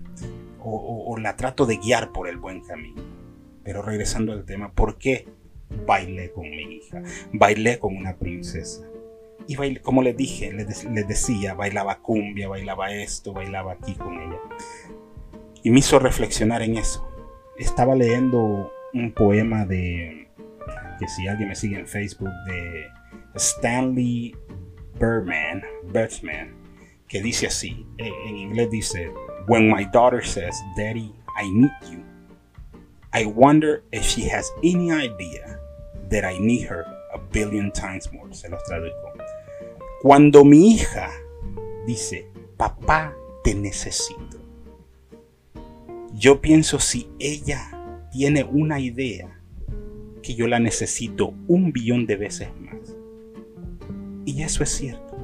O, 0.59 1.05
o 1.07 1.17
la 1.17 1.35
trato 1.35 1.65
de 1.65 1.77
guiar 1.77 2.11
por 2.11 2.27
el 2.27 2.37
buen 2.37 2.61
camino. 2.61 3.01
Pero 3.63 3.81
regresando 3.81 4.33
al 4.33 4.45
tema, 4.45 4.71
¿por 4.71 4.97
qué 4.97 5.27
bailé 5.85 6.31
con 6.31 6.49
mi 6.49 6.77
hija? 6.77 7.01
Bailé 7.33 7.79
con 7.79 7.95
una 7.95 8.15
princesa 8.15 8.83
y 9.47 9.75
como 9.77 10.03
les 10.03 10.15
dije, 10.15 10.51
les, 10.51 11.07
decía, 11.07 11.53
bailaba 11.53 11.99
cumbia, 11.99 12.49
bailaba 12.49 12.91
esto, 12.91 13.33
bailaba 13.33 13.73
aquí 13.73 13.95
con 13.95 14.19
ella. 14.19 14.39
Y 15.63 15.71
me 15.71 15.79
hizo 15.79 15.99
reflexionar 15.99 16.61
en 16.61 16.77
eso. 16.77 17.07
Estaba 17.57 17.95
leyendo 17.95 18.71
un 18.93 19.13
poema 19.13 19.65
de, 19.65 20.29
que 20.99 21.07
si 21.07 21.27
alguien 21.27 21.49
me 21.49 21.55
sigue 21.55 21.79
en 21.79 21.87
Facebook, 21.87 22.31
de 22.45 22.87
Stanley 23.35 24.35
Birdman, 24.99 25.63
Birdsman, 25.93 26.55
que 27.07 27.21
dice 27.21 27.47
así, 27.47 27.85
eh, 27.97 28.11
en 28.27 28.37
inglés 28.37 28.69
dice, 28.69 29.11
When 29.47 29.69
my 29.69 29.85
daughter 29.93 30.21
says, 30.21 30.55
Daddy, 30.75 31.13
I 31.39 31.49
need 31.49 31.71
you, 31.89 32.03
I 33.13 33.25
wonder 33.25 33.83
if 33.91 34.03
she 34.03 34.27
has 34.29 34.51
any 34.61 34.91
idea 34.91 35.59
that 36.09 36.25
I 36.25 36.37
need 36.39 36.67
her 36.67 36.85
a 37.13 37.17
billion 37.17 37.71
times 37.71 38.11
more. 38.11 38.33
Se 38.33 38.49
los 38.49 38.61
traduzco. 38.65 39.06
Cuando 40.07 40.45
mi 40.45 40.71
hija 40.71 41.09
dice, 41.85 42.31
papá, 42.55 43.13
te 43.43 43.53
necesito, 43.53 44.39
yo 46.13 46.39
pienso 46.39 46.79
si 46.79 47.09
ella 47.19 48.07
tiene 48.09 48.45
una 48.45 48.79
idea 48.79 49.43
que 50.23 50.33
yo 50.33 50.47
la 50.47 50.59
necesito 50.59 51.33
un 51.49 51.73
billón 51.73 52.05
de 52.05 52.15
veces 52.15 52.47
más. 52.57 52.95
Y 54.23 54.43
eso 54.43 54.63
es 54.63 54.69
cierto. 54.69 55.17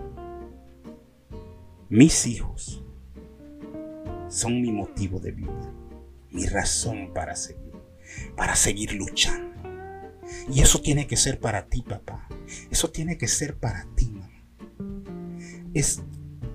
Mis 1.87 2.27
hijos 2.27 2.83
son 4.27 4.61
mi 4.61 4.73
motivo 4.73 5.17
de 5.21 5.31
vida, 5.31 5.73
mi 6.29 6.45
razón 6.45 7.11
para 7.13 7.37
seguir, 7.37 7.71
para 8.35 8.53
seguir 8.57 8.91
luchando. 8.95 9.49
Y 10.53 10.59
eso 10.59 10.81
tiene 10.81 11.07
que 11.07 11.15
ser 11.15 11.39
para 11.39 11.67
ti, 11.67 11.83
papá. 11.83 12.27
Eso 12.69 12.91
tiene 12.91 13.17
que 13.17 13.29
ser 13.29 13.55
para 13.55 13.87
ti, 13.95 14.12
es 15.73 16.03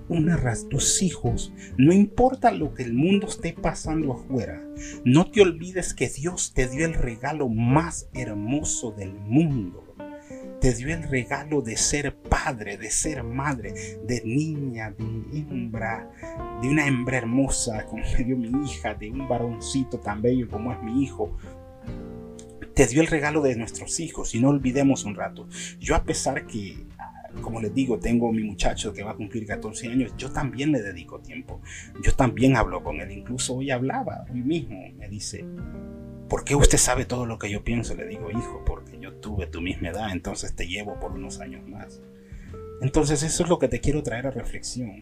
una 0.09 0.35
razón. 0.35 0.69
Tus 0.69 1.01
hijos, 1.01 1.53
no 1.77 1.93
importa 1.93 2.51
lo 2.51 2.73
que 2.73 2.83
el 2.83 2.93
mundo 2.93 3.27
esté 3.27 3.53
pasando 3.53 4.13
afuera, 4.13 4.61
no 5.05 5.29
te 5.31 5.41
olvides 5.41 5.93
que 5.93 6.09
Dios 6.09 6.53
te 6.53 6.67
dio 6.67 6.85
el 6.85 6.93
regalo 6.93 7.47
más 7.47 8.09
hermoso 8.13 8.91
del 8.91 9.13
mundo. 9.13 9.85
Te 10.59 10.73
dio 10.73 10.93
el 10.93 11.03
regalo 11.03 11.61
de 11.61 11.77
ser 11.77 12.17
padre, 12.17 12.77
de 12.77 12.91
ser 12.91 13.23
madre, 13.23 13.73
de 14.05 14.21
niña, 14.25 14.91
de 14.91 15.05
hembra, 15.05 16.11
de 16.61 16.67
una 16.67 16.85
hembra 16.85 17.17
hermosa 17.17 17.85
como 17.85 18.03
me 18.03 18.23
dio 18.25 18.35
mi 18.35 18.65
hija, 18.65 18.93
de 18.93 19.09
un 19.09 19.27
varoncito 19.29 19.99
tan 19.99 20.21
bello 20.21 20.49
como 20.49 20.73
es 20.73 20.83
mi 20.83 21.01
hijo, 21.01 21.37
te 22.79 22.87
dio 22.87 23.01
el 23.01 23.07
regalo 23.07 23.41
de 23.41 23.55
nuestros 23.55 23.99
hijos 23.99 24.35
y 24.35 24.39
no 24.39 24.49
olvidemos 24.49 25.03
un 25.03 25.15
rato. 25.15 25.47
Yo 25.79 25.95
a 25.95 26.03
pesar 26.03 26.45
que 26.45 26.77
como 27.41 27.61
les 27.61 27.73
digo, 27.73 27.99
tengo 27.99 28.31
mi 28.31 28.43
muchacho 28.43 28.93
que 28.93 29.03
va 29.03 29.11
a 29.11 29.15
cumplir 29.15 29.45
14 29.45 29.87
años, 29.87 30.13
yo 30.17 30.31
también 30.31 30.71
le 30.71 30.81
dedico 30.81 31.19
tiempo. 31.19 31.61
Yo 32.03 32.13
también 32.13 32.55
hablo 32.55 32.83
con 32.83 32.99
él. 32.99 33.11
Incluso 33.11 33.55
hoy 33.55 33.71
hablaba, 33.71 34.25
hoy 34.31 34.41
mismo, 34.41 34.79
me 34.97 35.07
dice, 35.07 35.45
¿por 36.27 36.43
qué 36.43 36.55
usted 36.55 36.77
sabe 36.77 37.05
todo 37.05 37.25
lo 37.25 37.39
que 37.39 37.49
yo 37.49 37.63
pienso? 37.63 37.95
Le 37.95 38.07
digo, 38.07 38.29
hijo, 38.31 38.63
porque 38.65 38.99
yo 38.99 39.13
tuve 39.15 39.47
tu 39.47 39.61
misma 39.61 39.89
edad, 39.89 40.11
entonces 40.11 40.55
te 40.55 40.67
llevo 40.67 40.99
por 40.99 41.11
unos 41.11 41.39
años 41.39 41.67
más. 41.67 42.01
Entonces 42.81 43.23
eso 43.23 43.43
es 43.43 43.49
lo 43.49 43.59
que 43.59 43.67
te 43.67 43.81
quiero 43.81 44.03
traer 44.03 44.27
a 44.27 44.31
reflexión. 44.31 45.01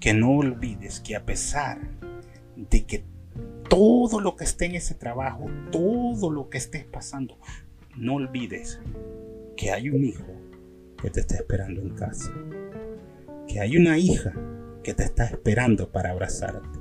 Que 0.00 0.14
no 0.14 0.30
olvides 0.30 1.00
que 1.00 1.14
a 1.14 1.26
pesar 1.26 1.78
de 2.56 2.86
que 2.86 3.04
todo 3.68 4.20
lo 4.20 4.34
que 4.34 4.44
esté 4.44 4.66
en 4.66 4.74
ese 4.76 4.94
trabajo, 4.94 5.46
todo 5.70 6.30
lo 6.30 6.48
que 6.48 6.58
estés 6.58 6.84
pasando, 6.84 7.38
no 7.96 8.14
olvides 8.14 8.80
que 9.56 9.70
hay 9.70 9.90
un 9.90 10.04
hijo 10.04 10.39
que 11.00 11.10
te 11.10 11.20
está 11.20 11.36
esperando 11.36 11.80
en 11.80 11.90
casa. 11.90 12.32
Que 13.46 13.60
hay 13.60 13.76
una 13.76 13.98
hija 13.98 14.32
que 14.82 14.94
te 14.94 15.04
está 15.04 15.24
esperando 15.24 15.90
para 15.90 16.10
abrazarte. 16.10 16.78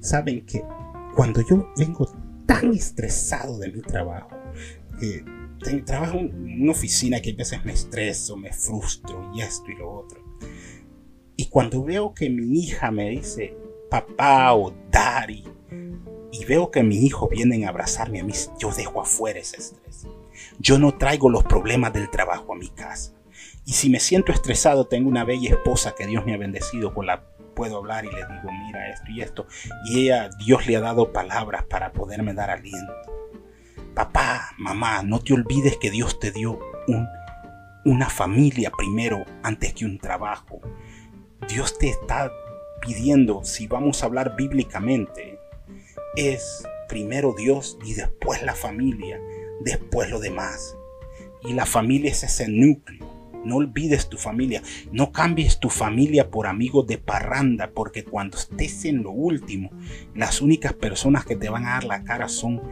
Saben 0.00 0.46
que 0.46 0.62
cuando 1.14 1.46
yo 1.46 1.72
vengo 1.76 2.10
tan 2.46 2.72
estresado 2.72 3.58
de 3.58 3.72
mi 3.72 3.80
trabajo, 3.80 4.30
que 4.98 5.24
trabajo 5.84 6.18
en 6.18 6.62
una 6.62 6.72
oficina 6.72 7.20
que 7.20 7.30
a 7.32 7.36
veces 7.36 7.64
me 7.64 7.72
estreso, 7.72 8.36
me 8.36 8.52
frustro 8.52 9.30
y 9.34 9.42
esto 9.42 9.70
y 9.70 9.76
lo 9.76 9.90
otro. 9.90 10.22
Y 11.36 11.46
cuando 11.46 11.84
veo 11.84 12.14
que 12.14 12.28
mi 12.30 12.60
hija 12.60 12.90
me 12.90 13.10
dice 13.10 13.56
papá 13.90 14.54
o 14.54 14.72
daddy, 14.90 15.44
y 16.32 16.44
veo 16.46 16.70
que 16.70 16.82
mi 16.82 17.04
hijo 17.04 17.28
viene 17.28 17.66
a 17.66 17.68
abrazarme 17.68 18.20
a 18.20 18.24
mí, 18.24 18.32
yo 18.58 18.72
dejo 18.72 19.02
afuera 19.02 19.38
ese 19.38 19.58
estrés. 19.58 20.06
Yo 20.58 20.78
no 20.78 20.96
traigo 20.96 21.28
los 21.28 21.44
problemas 21.44 21.92
del 21.92 22.10
trabajo 22.10 22.54
a 22.54 22.56
mi 22.56 22.68
casa. 22.68 23.12
Y 23.64 23.72
si 23.72 23.90
me 23.90 24.00
siento 24.00 24.32
estresado, 24.32 24.86
tengo 24.86 25.08
una 25.08 25.24
bella 25.24 25.50
esposa 25.50 25.94
que 25.96 26.06
Dios 26.06 26.26
me 26.26 26.34
ha 26.34 26.38
bendecido, 26.38 26.92
con 26.92 27.06
la 27.06 27.22
puedo 27.54 27.76
hablar 27.76 28.04
y 28.04 28.08
le 28.08 28.16
digo, 28.16 28.50
mira 28.66 28.90
esto 28.90 29.10
y 29.10 29.20
esto. 29.20 29.46
Y 29.84 30.00
ella, 30.04 30.30
Dios 30.44 30.66
le 30.66 30.76
ha 30.76 30.80
dado 30.80 31.12
palabras 31.12 31.64
para 31.64 31.92
poderme 31.92 32.34
dar 32.34 32.50
aliento. 32.50 32.92
Papá, 33.94 34.50
mamá, 34.58 35.02
no 35.02 35.20
te 35.20 35.34
olvides 35.34 35.76
que 35.76 35.90
Dios 35.90 36.18
te 36.18 36.32
dio 36.32 36.58
un, 36.88 37.06
una 37.84 38.08
familia 38.08 38.72
primero 38.76 39.24
antes 39.42 39.74
que 39.74 39.84
un 39.84 39.98
trabajo. 39.98 40.60
Dios 41.48 41.78
te 41.78 41.88
está 41.88 42.32
pidiendo, 42.80 43.44
si 43.44 43.66
vamos 43.66 44.02
a 44.02 44.06
hablar 44.06 44.34
bíblicamente, 44.34 45.38
es 46.16 46.66
primero 46.88 47.34
Dios 47.36 47.78
y 47.84 47.94
después 47.94 48.42
la 48.42 48.54
familia, 48.54 49.20
después 49.60 50.10
lo 50.10 50.18
demás. 50.18 50.76
Y 51.42 51.52
la 51.52 51.66
familia 51.66 52.10
es 52.10 52.22
ese 52.24 52.48
núcleo 52.48 53.21
no 53.44 53.56
olvides 53.56 54.08
tu 54.08 54.16
familia. 54.16 54.62
No 54.90 55.12
cambies 55.12 55.58
tu 55.58 55.70
familia 55.70 56.30
por 56.30 56.46
amigos 56.46 56.86
de 56.86 56.98
parranda, 56.98 57.70
porque 57.70 58.04
cuando 58.04 58.38
estés 58.38 58.84
en 58.84 59.02
lo 59.02 59.10
último, 59.10 59.70
las 60.14 60.40
únicas 60.40 60.72
personas 60.72 61.24
que 61.24 61.36
te 61.36 61.48
van 61.48 61.66
a 61.66 61.70
dar 61.70 61.84
la 61.84 62.04
cara 62.04 62.28
son 62.28 62.62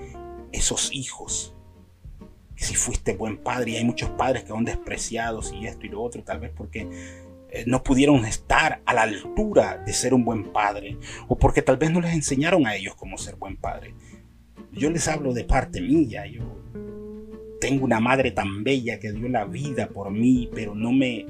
esos 0.52 0.90
hijos. 0.92 1.54
Si 2.56 2.74
fuiste 2.74 3.14
buen 3.14 3.38
padre, 3.38 3.72
y 3.72 3.76
hay 3.76 3.84
muchos 3.84 4.10
padres 4.10 4.42
que 4.42 4.48
son 4.48 4.64
despreciados 4.64 5.52
y 5.52 5.66
esto 5.66 5.86
y 5.86 5.88
lo 5.88 6.02
otro, 6.02 6.22
tal 6.22 6.40
vez 6.40 6.52
porque 6.54 6.88
eh, 7.52 7.64
no 7.66 7.82
pudieron 7.82 8.24
estar 8.26 8.82
a 8.84 8.94
la 8.94 9.02
altura 9.02 9.78
de 9.78 9.92
ser 9.92 10.12
un 10.14 10.24
buen 10.24 10.52
padre, 10.52 10.98
o 11.26 11.36
porque 11.36 11.62
tal 11.62 11.78
vez 11.78 11.90
no 11.90 12.00
les 12.00 12.14
enseñaron 12.14 12.66
a 12.66 12.76
ellos 12.76 12.94
cómo 12.94 13.16
ser 13.18 13.36
buen 13.36 13.56
padre. 13.56 13.94
Yo 14.72 14.90
les 14.90 15.08
hablo 15.08 15.32
de 15.32 15.44
parte 15.44 15.80
mía, 15.80 16.26
yo 16.26 16.59
tengo 17.60 17.84
una 17.84 18.00
madre 18.00 18.30
tan 18.32 18.64
bella 18.64 18.98
que 18.98 19.12
dio 19.12 19.28
la 19.28 19.44
vida 19.44 19.88
por 19.88 20.10
mí, 20.10 20.48
pero 20.54 20.74
no 20.74 20.92
me, 20.92 21.26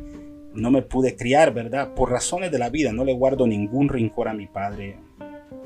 no 0.54 0.70
me 0.70 0.82
pude 0.82 1.16
criar, 1.16 1.52
¿verdad? 1.52 1.94
Por 1.94 2.10
razones 2.10 2.50
de 2.50 2.58
la 2.58 2.70
vida, 2.70 2.92
no 2.92 3.04
le 3.04 3.12
guardo 3.12 3.46
ningún 3.46 3.88
rincor 3.88 4.28
a 4.28 4.34
mi 4.34 4.46
padre, 4.46 4.96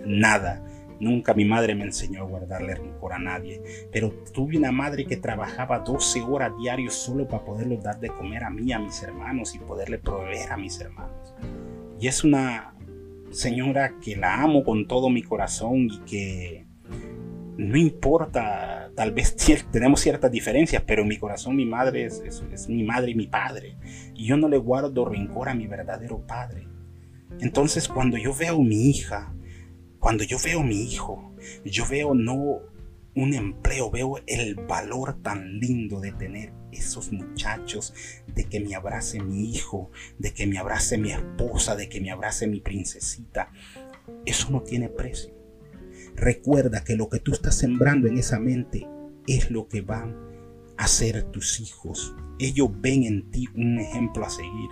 nada. 0.04 0.64
Nunca 1.00 1.35
mi 1.35 1.44
madre 1.44 1.75
me 1.75 1.85
enseñó 1.85 2.23
a 2.23 2.26
guardarle 2.26 2.76
rincor 2.76 3.12
a 3.12 3.18
nadie, 3.18 3.61
pero 3.92 4.11
tuve 4.33 4.56
una 4.56 4.73
madre 4.73 5.04
que 5.04 5.16
trabajaba 5.16 5.80
12 5.80 6.23
horas 6.23 6.52
diarios 6.59 6.94
solo 6.94 7.28
para 7.28 7.44
poderle 7.44 7.76
dar 7.78 7.99
de 8.00 8.09
comer 8.09 8.44
a 8.44 8.50
mí, 8.50 8.73
a 8.73 8.78
mis 8.78 9.02
hermanos 9.02 9.54
y 9.54 9.59
poderle 9.59 9.99
proveer 9.99 10.52
a 10.52 10.56
mis 10.56 10.80
hermanos. 10.80 11.35
Y 12.00 12.06
es 12.06 12.23
una 12.25 12.75
señora 13.30 13.99
que 14.00 14.16
la 14.16 14.42
amo 14.42 14.62
con 14.62 14.87
todo 14.87 15.11
mi 15.11 15.23
corazón 15.23 15.88
y 15.90 15.99
que 16.06 16.66
no 17.56 17.76
importa, 17.76 18.83
tal 18.94 19.12
vez 19.12 19.36
tenemos 19.70 20.00
ciertas 20.00 20.30
diferencias, 20.30 20.82
pero 20.86 21.02
en 21.02 21.08
mi 21.08 21.18
corazón 21.18 21.56
mi 21.56 21.66
madre 21.66 22.04
es, 22.06 22.68
mi 22.68 22.84
madre 22.84 23.12
y 23.12 23.14
mi 23.14 23.26
padre. 23.26 23.76
Y 24.14 24.26
yo 24.26 24.36
no 24.36 24.48
le 24.48 24.58
guardo 24.58 25.04
rencor 25.04 25.48
a 25.48 25.54
mi 25.54 25.66
verdadero 25.66 26.26
padre. 26.26 26.68
Entonces 27.40 27.88
cuando 27.88 28.16
yo 28.16 28.34
veo 28.34 28.60
mi 28.60 28.90
hija, 28.90 29.34
cuando 29.98 30.24
yo 30.24 30.38
veo 30.44 30.62
mi 30.62 30.82
hijo, 30.82 31.34
yo 31.64 31.84
veo 31.88 32.14
no 32.14 32.60
un 33.16 33.34
empleo, 33.34 33.90
veo 33.90 34.16
el 34.26 34.56
valor 34.56 35.22
tan 35.22 35.58
lindo 35.60 36.00
de 36.00 36.12
tener 36.12 36.52
esos 36.72 37.12
muchachos, 37.12 37.94
de 38.26 38.44
que 38.44 38.60
me 38.60 38.74
abrace 38.74 39.20
mi 39.20 39.50
hijo, 39.50 39.90
de 40.18 40.32
que 40.32 40.46
me 40.46 40.58
abrace 40.58 40.98
mi 40.98 41.12
esposa, 41.12 41.76
de 41.76 41.88
que 41.88 42.00
me 42.00 42.10
abrace 42.10 42.46
mi 42.46 42.60
princesita. 42.60 43.52
Eso 44.26 44.50
no 44.50 44.62
tiene 44.62 44.88
precio. 44.88 45.33
Recuerda 46.14 46.85
que 46.85 46.97
lo 46.97 47.09
que 47.09 47.21
tú 47.21 47.33
estás 47.33 47.56
sembrando 47.56 48.09
en 48.09 48.18
esa 48.18 48.38
mente 48.38 48.87
es 49.26 49.50
lo 49.50 49.68
que 49.68 49.80
van 49.80 50.16
a 50.76 50.87
ser 50.87 51.25
tus 51.25 51.61
hijos. 51.61 52.14
Ellos 52.38 52.68
ven 52.80 53.04
en 53.04 53.30
ti 53.30 53.49
un 53.54 53.78
ejemplo 53.78 54.25
a 54.25 54.30
seguir. 54.30 54.71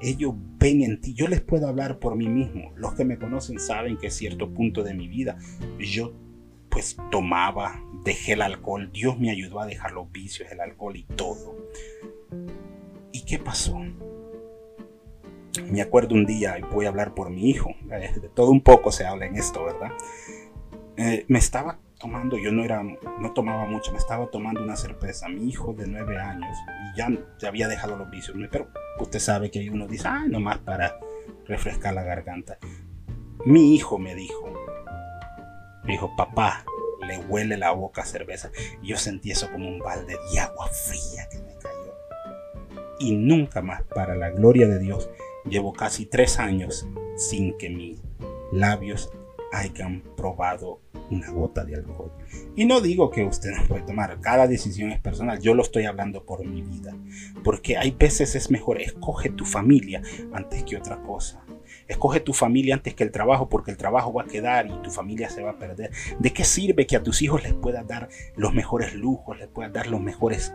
Ellos 0.00 0.34
ven 0.58 0.82
en 0.82 1.00
ti. 1.00 1.14
Yo 1.14 1.28
les 1.28 1.40
puedo 1.40 1.68
hablar 1.68 1.98
por 1.98 2.16
mí 2.16 2.28
mismo. 2.28 2.72
Los 2.76 2.94
que 2.94 3.04
me 3.04 3.18
conocen 3.18 3.58
saben 3.58 3.96
que 3.96 4.08
a 4.08 4.10
cierto 4.10 4.52
punto 4.52 4.82
de 4.82 4.94
mi 4.94 5.08
vida 5.08 5.38
yo 5.78 6.14
pues 6.68 6.96
tomaba, 7.10 7.82
dejé 8.04 8.34
el 8.34 8.42
alcohol. 8.42 8.90
Dios 8.92 9.18
me 9.18 9.30
ayudó 9.30 9.60
a 9.60 9.66
dejar 9.66 9.92
los 9.92 10.12
vicios, 10.12 10.50
el 10.52 10.60
alcohol 10.60 10.94
y 10.96 11.04
todo. 11.04 11.56
¿Y 13.12 13.24
qué 13.24 13.38
pasó? 13.38 13.80
Me 15.70 15.80
acuerdo 15.80 16.14
un 16.14 16.26
día, 16.26 16.58
y 16.58 16.62
voy 16.62 16.84
a 16.84 16.90
hablar 16.90 17.14
por 17.14 17.30
mi 17.30 17.48
hijo, 17.48 17.70
de 17.88 18.28
todo 18.34 18.50
un 18.50 18.60
poco 18.60 18.92
se 18.92 19.06
habla 19.06 19.24
en 19.24 19.36
esto, 19.36 19.64
¿verdad? 19.64 19.90
Eh, 20.96 21.24
me 21.28 21.38
estaba 21.38 21.78
tomando, 21.98 22.38
yo 22.38 22.52
no 22.52 22.64
era, 22.64 22.82
no 22.82 23.32
tomaba 23.32 23.66
mucho, 23.66 23.92
me 23.92 23.98
estaba 23.98 24.26
tomando 24.30 24.62
una 24.62 24.76
cerveza, 24.76 25.28
mi 25.28 25.48
hijo 25.48 25.72
de 25.72 25.86
nueve 25.86 26.18
años, 26.18 26.56
y 26.68 26.98
ya, 26.98 27.08
ya 27.38 27.48
había 27.48 27.68
dejado 27.68 27.96
los 27.96 28.10
vicios, 28.10 28.36
pero 28.50 28.68
usted 28.98 29.18
sabe 29.18 29.50
que 29.50 29.68
uno 29.70 29.86
dice, 29.86 30.08
ay, 30.08 30.28
nomás 30.28 30.58
para 30.58 30.98
refrescar 31.46 31.94
la 31.94 32.02
garganta. 32.02 32.58
Mi 33.44 33.74
hijo 33.74 33.98
me 33.98 34.14
dijo, 34.14 34.52
me 35.84 35.92
dijo, 35.92 36.14
papá, 36.16 36.64
le 37.06 37.18
huele 37.18 37.56
la 37.56 37.70
boca 37.70 38.02
a 38.02 38.06
cerveza. 38.06 38.50
Y 38.82 38.88
yo 38.88 38.96
sentí 38.96 39.30
eso 39.30 39.50
como 39.50 39.68
un 39.68 39.78
balde 39.78 40.16
de 40.32 40.38
agua 40.40 40.68
fría 40.68 41.28
que 41.30 41.38
me 41.38 41.54
cayó. 41.54 41.94
Y 42.98 43.14
nunca 43.16 43.62
más, 43.62 43.82
para 43.82 44.16
la 44.16 44.30
gloria 44.30 44.66
de 44.66 44.78
Dios, 44.78 45.08
llevo 45.48 45.72
casi 45.72 46.06
tres 46.06 46.38
años 46.38 46.88
sin 47.16 47.56
que 47.56 47.70
mis 47.70 48.02
labios 48.52 49.12
hayan 49.52 50.02
probado 50.16 50.80
una 51.10 51.30
gota 51.30 51.64
de 51.64 51.76
alcohol. 51.76 52.12
Y 52.54 52.64
no 52.64 52.80
digo 52.80 53.10
que 53.10 53.24
usted 53.24 53.50
no 53.50 53.66
puede 53.66 53.82
tomar, 53.82 54.20
cada 54.20 54.46
decisión 54.46 54.92
es 54.92 55.00
personal, 55.00 55.40
yo 55.40 55.54
lo 55.54 55.62
estoy 55.62 55.84
hablando 55.84 56.24
por 56.24 56.44
mi 56.44 56.62
vida, 56.62 56.94
porque 57.44 57.76
hay 57.76 57.92
veces 57.92 58.34
es 58.34 58.50
mejor, 58.50 58.80
escoge 58.80 59.30
tu 59.30 59.44
familia 59.44 60.02
antes 60.32 60.64
que 60.64 60.76
otra 60.76 61.02
cosa. 61.02 61.42
Escoge 61.88 62.18
tu 62.18 62.32
familia 62.32 62.74
antes 62.74 62.94
que 62.94 63.04
el 63.04 63.12
trabajo, 63.12 63.48
porque 63.48 63.70
el 63.70 63.76
trabajo 63.76 64.12
va 64.12 64.22
a 64.22 64.26
quedar 64.26 64.66
y 64.66 64.82
tu 64.82 64.90
familia 64.90 65.30
se 65.30 65.42
va 65.42 65.52
a 65.52 65.58
perder. 65.58 65.92
¿De 66.18 66.32
qué 66.32 66.44
sirve 66.44 66.86
que 66.86 66.96
a 66.96 67.02
tus 67.02 67.22
hijos 67.22 67.44
les 67.44 67.54
puedas 67.54 67.86
dar 67.86 68.08
los 68.34 68.54
mejores 68.54 68.94
lujos, 68.94 69.38
les 69.38 69.48
puedas 69.48 69.72
dar 69.72 69.86
los 69.86 70.00
mejores 70.00 70.52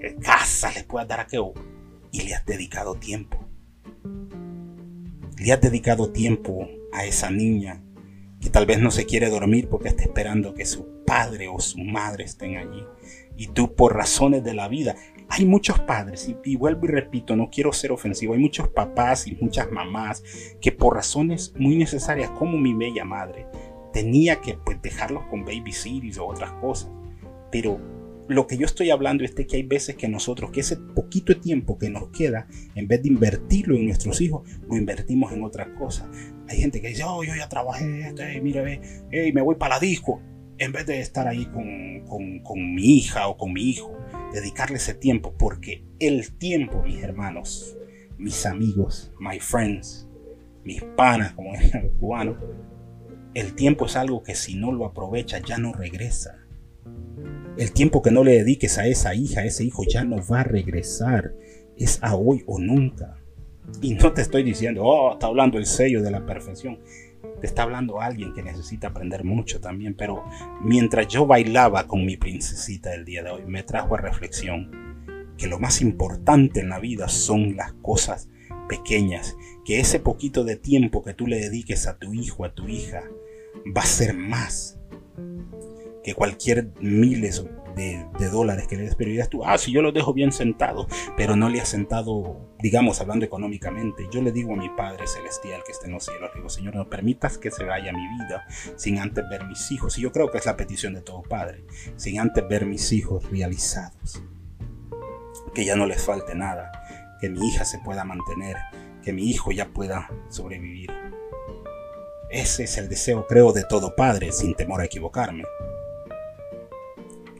eh, 0.00 0.16
casas, 0.22 0.74
les 0.74 0.84
puedas 0.84 1.06
dar 1.06 1.20
aquello? 1.20 1.52
Y 2.12 2.22
le 2.22 2.34
has 2.34 2.46
dedicado 2.46 2.94
tiempo. 2.94 3.38
Le 5.36 5.52
has 5.52 5.60
dedicado 5.60 6.10
tiempo 6.12 6.66
a 6.92 7.04
esa 7.04 7.30
niña 7.30 7.82
que 8.40 8.50
tal 8.50 8.66
vez 8.66 8.78
no 8.78 8.90
se 8.90 9.06
quiere 9.06 9.30
dormir 9.30 9.68
porque 9.68 9.88
está 9.88 10.02
esperando 10.02 10.54
que 10.54 10.64
su 10.64 11.04
padre 11.04 11.48
o 11.48 11.58
su 11.60 11.78
madre 11.78 12.24
estén 12.24 12.56
allí. 12.56 12.84
Y 13.36 13.48
tú 13.48 13.74
por 13.74 13.94
razones 13.94 14.44
de 14.44 14.54
la 14.54 14.68
vida, 14.68 14.96
hay 15.28 15.44
muchos 15.44 15.78
padres, 15.80 16.32
y, 16.44 16.56
vuelvo 16.56 16.86
y 16.86 16.88
repito, 16.88 17.36
no 17.36 17.50
quiero 17.50 17.72
ser 17.72 17.92
ofensivo, 17.92 18.32
hay 18.32 18.40
muchos 18.40 18.68
papás 18.68 19.26
y 19.26 19.36
muchas 19.40 19.70
mamás 19.70 20.22
que 20.60 20.72
por 20.72 20.94
razones 20.94 21.52
muy 21.56 21.76
necesarias, 21.76 22.30
como 22.30 22.58
mi 22.58 22.74
bella 22.74 23.04
madre, 23.04 23.46
tenía 23.92 24.40
que 24.40 24.54
pues, 24.54 24.80
dejarlos 24.80 25.24
con 25.24 25.44
baby 25.44 25.72
o 26.18 26.26
otras 26.26 26.52
cosas. 26.52 26.90
Pero 27.52 27.78
lo 28.28 28.46
que 28.46 28.56
yo 28.56 28.66
estoy 28.66 28.90
hablando 28.90 29.24
es 29.24 29.34
de 29.34 29.46
que 29.46 29.56
hay 29.56 29.62
veces 29.62 29.96
que 29.96 30.08
nosotros, 30.08 30.50
que 30.50 30.60
ese 30.60 30.76
poquito 30.76 31.32
de 31.32 31.40
tiempo 31.40 31.78
que 31.78 31.90
nos 31.90 32.08
queda, 32.08 32.46
en 32.74 32.88
vez 32.88 33.02
de 33.02 33.08
invertirlo 33.08 33.76
en 33.76 33.86
nuestros 33.86 34.20
hijos, 34.20 34.48
lo 34.68 34.76
invertimos 34.76 35.32
en 35.32 35.44
otras 35.44 35.68
cosas. 35.78 36.08
Hay 36.48 36.58
gente 36.58 36.80
que 36.80 36.88
dice, 36.88 37.04
oh, 37.04 37.22
yo 37.22 37.34
ya 37.34 37.48
trabajé 37.48 38.08
esto, 38.08 38.22
mira, 38.42 38.62
ve, 38.62 38.80
me 39.34 39.42
voy 39.42 39.56
para 39.56 39.74
la 39.74 39.80
disco. 39.80 40.22
En 40.56 40.72
vez 40.72 40.86
de 40.86 41.00
estar 41.00 41.28
ahí 41.28 41.46
con, 41.46 42.04
con, 42.42 42.74
mi 42.74 42.96
hija 42.96 43.28
o 43.28 43.36
con 43.36 43.52
mi 43.52 43.70
hijo, 43.70 43.96
dedicarle 44.32 44.78
ese 44.78 44.94
tiempo, 44.94 45.34
porque 45.38 45.84
el 46.00 46.32
tiempo, 46.36 46.82
mis 46.82 47.02
hermanos, 47.02 47.76
mis 48.16 48.44
amigos, 48.46 49.12
my 49.20 49.38
friends, 49.38 50.08
mis 50.64 50.82
panas, 50.96 51.32
como 51.32 51.54
es 51.54 51.74
el 51.74 51.90
cubano, 51.92 52.36
el 53.34 53.54
tiempo 53.54 53.86
es 53.86 53.94
algo 53.94 54.22
que 54.22 54.34
si 54.34 54.56
no 54.56 54.72
lo 54.72 54.86
aprovecha 54.86 55.38
ya 55.38 55.58
no 55.58 55.72
regresa. 55.72 56.38
El 57.56 57.72
tiempo 57.72 58.02
que 58.02 58.10
no 58.10 58.24
le 58.24 58.32
dediques 58.32 58.78
a 58.78 58.86
esa 58.86 59.14
hija, 59.14 59.42
a 59.42 59.44
ese 59.44 59.64
hijo, 59.64 59.84
ya 59.84 60.04
no 60.04 60.16
va 60.26 60.40
a 60.40 60.44
regresar. 60.44 61.34
Es 61.76 61.98
a 62.02 62.14
hoy 62.14 62.42
o 62.46 62.58
nunca. 62.58 63.18
Y 63.80 63.94
no 63.94 64.12
te 64.12 64.22
estoy 64.22 64.42
diciendo, 64.42 64.84
oh, 64.84 65.12
está 65.12 65.26
hablando 65.26 65.58
el 65.58 65.66
sello 65.66 66.02
de 66.02 66.10
la 66.10 66.24
perfección. 66.26 66.78
Te 67.40 67.46
está 67.46 67.62
hablando 67.62 68.00
alguien 68.00 68.34
que 68.34 68.42
necesita 68.42 68.88
aprender 68.88 69.24
mucho 69.24 69.60
también. 69.60 69.94
Pero 69.94 70.24
mientras 70.62 71.08
yo 71.08 71.26
bailaba 71.26 71.86
con 71.86 72.04
mi 72.04 72.16
princesita 72.16 72.94
el 72.94 73.04
día 73.04 73.22
de 73.22 73.30
hoy, 73.30 73.42
me 73.46 73.62
trajo 73.62 73.94
a 73.94 73.98
reflexión 73.98 75.06
que 75.36 75.46
lo 75.46 75.58
más 75.58 75.80
importante 75.80 76.60
en 76.60 76.68
la 76.68 76.80
vida 76.80 77.08
son 77.08 77.56
las 77.56 77.72
cosas 77.74 78.28
pequeñas. 78.68 79.36
Que 79.64 79.80
ese 79.80 80.00
poquito 80.00 80.44
de 80.44 80.56
tiempo 80.56 81.04
que 81.04 81.14
tú 81.14 81.26
le 81.26 81.38
dediques 81.38 81.86
a 81.86 81.98
tu 81.98 82.12
hijo, 82.12 82.44
a 82.44 82.54
tu 82.54 82.68
hija, 82.68 83.04
va 83.76 83.82
a 83.82 83.86
ser 83.86 84.14
más 84.14 84.78
que 86.02 86.14
cualquier 86.14 86.70
miles 86.80 87.44
de, 87.78 88.28
dólares 88.30 88.66
que 88.66 88.76
le 88.76 88.82
des, 88.82 88.96
pero 88.96 89.28
tú, 89.28 89.44
ah, 89.44 89.56
si 89.56 89.72
yo 89.72 89.82
lo 89.82 89.92
dejo 89.92 90.12
bien 90.12 90.32
sentado, 90.32 90.88
pero 91.16 91.36
no 91.36 91.48
le 91.48 91.60
has 91.60 91.68
sentado, 91.68 92.54
digamos, 92.58 93.00
hablando 93.00 93.24
económicamente. 93.24 94.08
Yo 94.10 94.20
le 94.20 94.32
digo 94.32 94.54
a 94.54 94.56
mi 94.56 94.68
Padre 94.70 95.06
Celestial 95.06 95.62
que 95.64 95.72
está 95.72 95.86
en 95.86 95.92
los 95.92 96.04
cielos, 96.04 96.30
digo, 96.34 96.48
Señor, 96.48 96.74
no 96.74 96.88
permitas 96.88 97.38
que 97.38 97.50
se 97.50 97.64
vaya 97.64 97.92
mi 97.92 98.06
vida 98.18 98.46
sin 98.76 98.98
antes 98.98 99.24
ver 99.30 99.46
mis 99.46 99.70
hijos. 99.70 99.96
Y 99.98 100.02
yo 100.02 100.12
creo 100.12 100.30
que 100.30 100.38
es 100.38 100.46
la 100.46 100.56
petición 100.56 100.94
de 100.94 101.02
todo 101.02 101.22
Padre, 101.22 101.64
sin 101.96 102.18
antes 102.18 102.46
ver 102.48 102.66
mis 102.66 102.92
hijos 102.92 103.30
realizados. 103.30 104.22
Que 105.54 105.64
ya 105.64 105.76
no 105.76 105.86
les 105.86 106.04
falte 106.04 106.34
nada, 106.34 106.70
que 107.20 107.28
mi 107.28 107.46
hija 107.48 107.64
se 107.64 107.78
pueda 107.78 108.04
mantener, 108.04 108.56
que 109.02 109.12
mi 109.12 109.30
hijo 109.30 109.52
ya 109.52 109.68
pueda 109.68 110.10
sobrevivir. 110.28 110.90
Ese 112.30 112.64
es 112.64 112.76
el 112.76 112.88
deseo, 112.88 113.26
creo, 113.26 113.52
de 113.52 113.64
todo 113.64 113.96
padre, 113.96 114.32
sin 114.32 114.54
temor 114.54 114.82
a 114.82 114.84
equivocarme. 114.84 115.44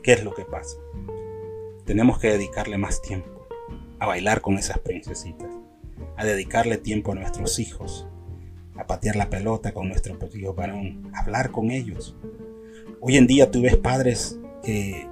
¿Qué 0.08 0.14
es 0.14 0.24
lo 0.24 0.34
que 0.34 0.46
pasa? 0.46 0.78
Tenemos 1.84 2.18
que 2.18 2.28
dedicarle 2.28 2.78
más 2.78 3.02
tiempo 3.02 3.46
a 3.98 4.06
bailar 4.06 4.40
con 4.40 4.56
esas 4.56 4.78
princesitas, 4.78 5.50
a 6.16 6.24
dedicarle 6.24 6.78
tiempo 6.78 7.12
a 7.12 7.14
nuestros 7.14 7.58
hijos, 7.58 8.08
a 8.74 8.86
patear 8.86 9.16
la 9.16 9.28
pelota 9.28 9.72
con 9.72 9.88
nuestro 9.88 10.16
hijo 10.34 10.54
varón, 10.54 11.10
a 11.12 11.20
hablar 11.20 11.50
con 11.50 11.70
ellos. 11.70 12.16
Hoy 13.02 13.18
en 13.18 13.26
día 13.26 13.50
tú 13.50 13.60
ves 13.60 13.76
padres 13.76 14.38
que... 14.62 15.06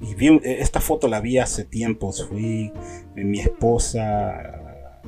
Y 0.00 0.14
vi, 0.16 0.40
esta 0.42 0.80
foto 0.80 1.06
la 1.06 1.20
vi 1.20 1.38
hace 1.38 1.64
tiempos, 1.64 2.26
fui 2.26 2.72
mi 3.14 3.38
esposa, 3.38 5.00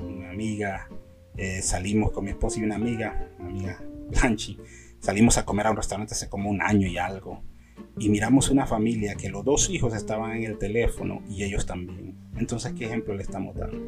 una 0.00 0.30
amiga, 0.30 0.88
eh, 1.36 1.62
salimos 1.62 2.10
con 2.10 2.24
mi 2.24 2.30
esposa 2.32 2.58
y 2.58 2.64
una 2.64 2.74
amiga, 2.74 3.28
una 3.38 3.48
amiga 3.48 3.82
Blanchi, 4.08 4.58
salimos 4.98 5.38
a 5.38 5.44
comer 5.44 5.68
a 5.68 5.70
un 5.70 5.76
restaurante 5.76 6.14
hace 6.14 6.28
como 6.28 6.50
un 6.50 6.60
año 6.60 6.88
y 6.88 6.98
algo 6.98 7.44
y 7.98 8.08
miramos 8.08 8.50
una 8.50 8.66
familia 8.66 9.14
que 9.14 9.28
los 9.28 9.44
dos 9.44 9.70
hijos 9.70 9.94
estaban 9.94 10.36
en 10.36 10.44
el 10.44 10.58
teléfono 10.58 11.22
y 11.28 11.44
ellos 11.44 11.66
también. 11.66 12.16
Entonces, 12.36 12.72
¿qué 12.72 12.86
ejemplo 12.86 13.14
le 13.14 13.22
estamos 13.22 13.56
dando? 13.56 13.78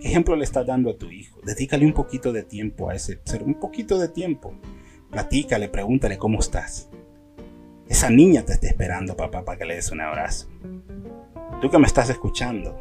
¿Qué 0.00 0.08
ejemplo 0.08 0.36
le 0.36 0.44
estás 0.44 0.66
dando 0.66 0.90
a 0.90 0.96
tu 0.96 1.10
hijo? 1.10 1.40
Dedícale 1.44 1.84
un 1.84 1.92
poquito 1.92 2.32
de 2.32 2.44
tiempo 2.44 2.90
a 2.90 2.94
ese 2.94 3.20
ser, 3.24 3.42
un 3.42 3.54
poquito 3.54 3.98
de 3.98 4.08
tiempo. 4.08 4.54
Platícale, 5.10 5.68
pregúntale 5.68 6.18
cómo 6.18 6.38
estás. 6.38 6.88
Esa 7.88 8.10
niña 8.10 8.44
te 8.44 8.52
está 8.52 8.68
esperando, 8.68 9.16
papá, 9.16 9.44
para 9.44 9.58
que 9.58 9.64
le 9.64 9.74
des 9.74 9.90
un 9.90 10.00
abrazo. 10.00 10.48
Tú 11.60 11.70
que 11.70 11.78
me 11.78 11.86
estás 11.86 12.10
escuchando, 12.10 12.76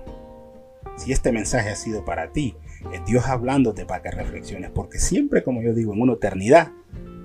si 0.98 1.12
este 1.12 1.32
mensaje 1.32 1.70
ha 1.70 1.76
sido 1.76 2.06
para 2.06 2.32
ti, 2.32 2.56
es 2.94 3.04
Dios 3.06 3.26
hablándote 3.28 3.86
para 3.86 4.02
que 4.02 4.12
reflexiones, 4.12 4.72
porque 4.72 5.00
siempre, 5.00 5.44
como 5.44 5.62
yo 5.62 5.74
digo, 5.74 5.94
en 5.94 6.02
una 6.02 6.14
eternidad, 6.14 6.72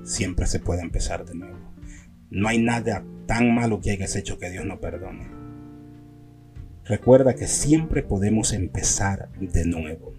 siempre 0.03 0.46
se 0.46 0.61
puede 0.61 0.83
empezar 0.83 1.24
de 1.24 1.35
nuevo. 1.35 1.65
No 2.30 2.48
hay 2.48 2.58
nada 2.58 3.04
tan 3.26 3.54
malo 3.54 3.80
que 3.80 3.92
hayas 3.92 4.16
hecho 4.16 4.38
que 4.38 4.50
Dios 4.50 4.64
no 4.64 4.80
perdone. 4.80 5.28
Recuerda 6.84 7.34
que 7.34 7.46
siempre 7.46 8.02
podemos 8.02 8.52
empezar 8.52 9.30
de 9.40 9.64
nuevo. 9.64 10.14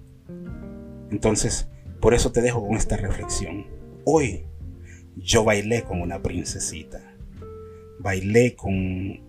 Entonces, 1.12 1.70
por 2.02 2.14
eso 2.14 2.32
te 2.32 2.42
dejo 2.42 2.66
con 2.66 2.76
esta 2.76 2.98
reflexión. 2.98 3.66
Hoy 4.06 4.46
yo 5.16 5.44
bailé 5.44 5.84
con 5.84 6.02
una 6.02 6.22
princesita. 6.22 7.02
Bailé 8.00 8.56
con 8.56 9.22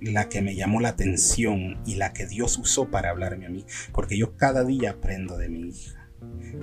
la 0.00 0.28
que 0.28 0.42
me 0.42 0.54
llamó 0.54 0.80
la 0.80 0.90
atención 0.90 1.80
y 1.84 1.96
la 1.96 2.12
que 2.12 2.26
Dios 2.26 2.58
usó 2.58 2.90
para 2.90 3.10
hablarme 3.10 3.46
a 3.46 3.50
mí. 3.50 3.64
Porque 3.92 4.16
yo 4.16 4.36
cada 4.36 4.64
día 4.64 4.90
aprendo 4.90 5.36
de 5.36 5.48
mi 5.48 5.68
hija. 5.68 6.10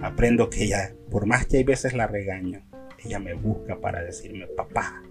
Aprendo 0.01 0.49
que 0.49 0.63
ella, 0.63 0.95
por 1.10 1.25
más 1.25 1.45
que 1.45 1.57
hay 1.57 1.63
veces 1.63 1.93
la 1.93 2.07
regaño, 2.07 2.65
ella 3.03 3.19
me 3.19 3.34
busca 3.34 3.79
para 3.79 4.01
decirme, 4.01 4.47
papá, 4.47 5.03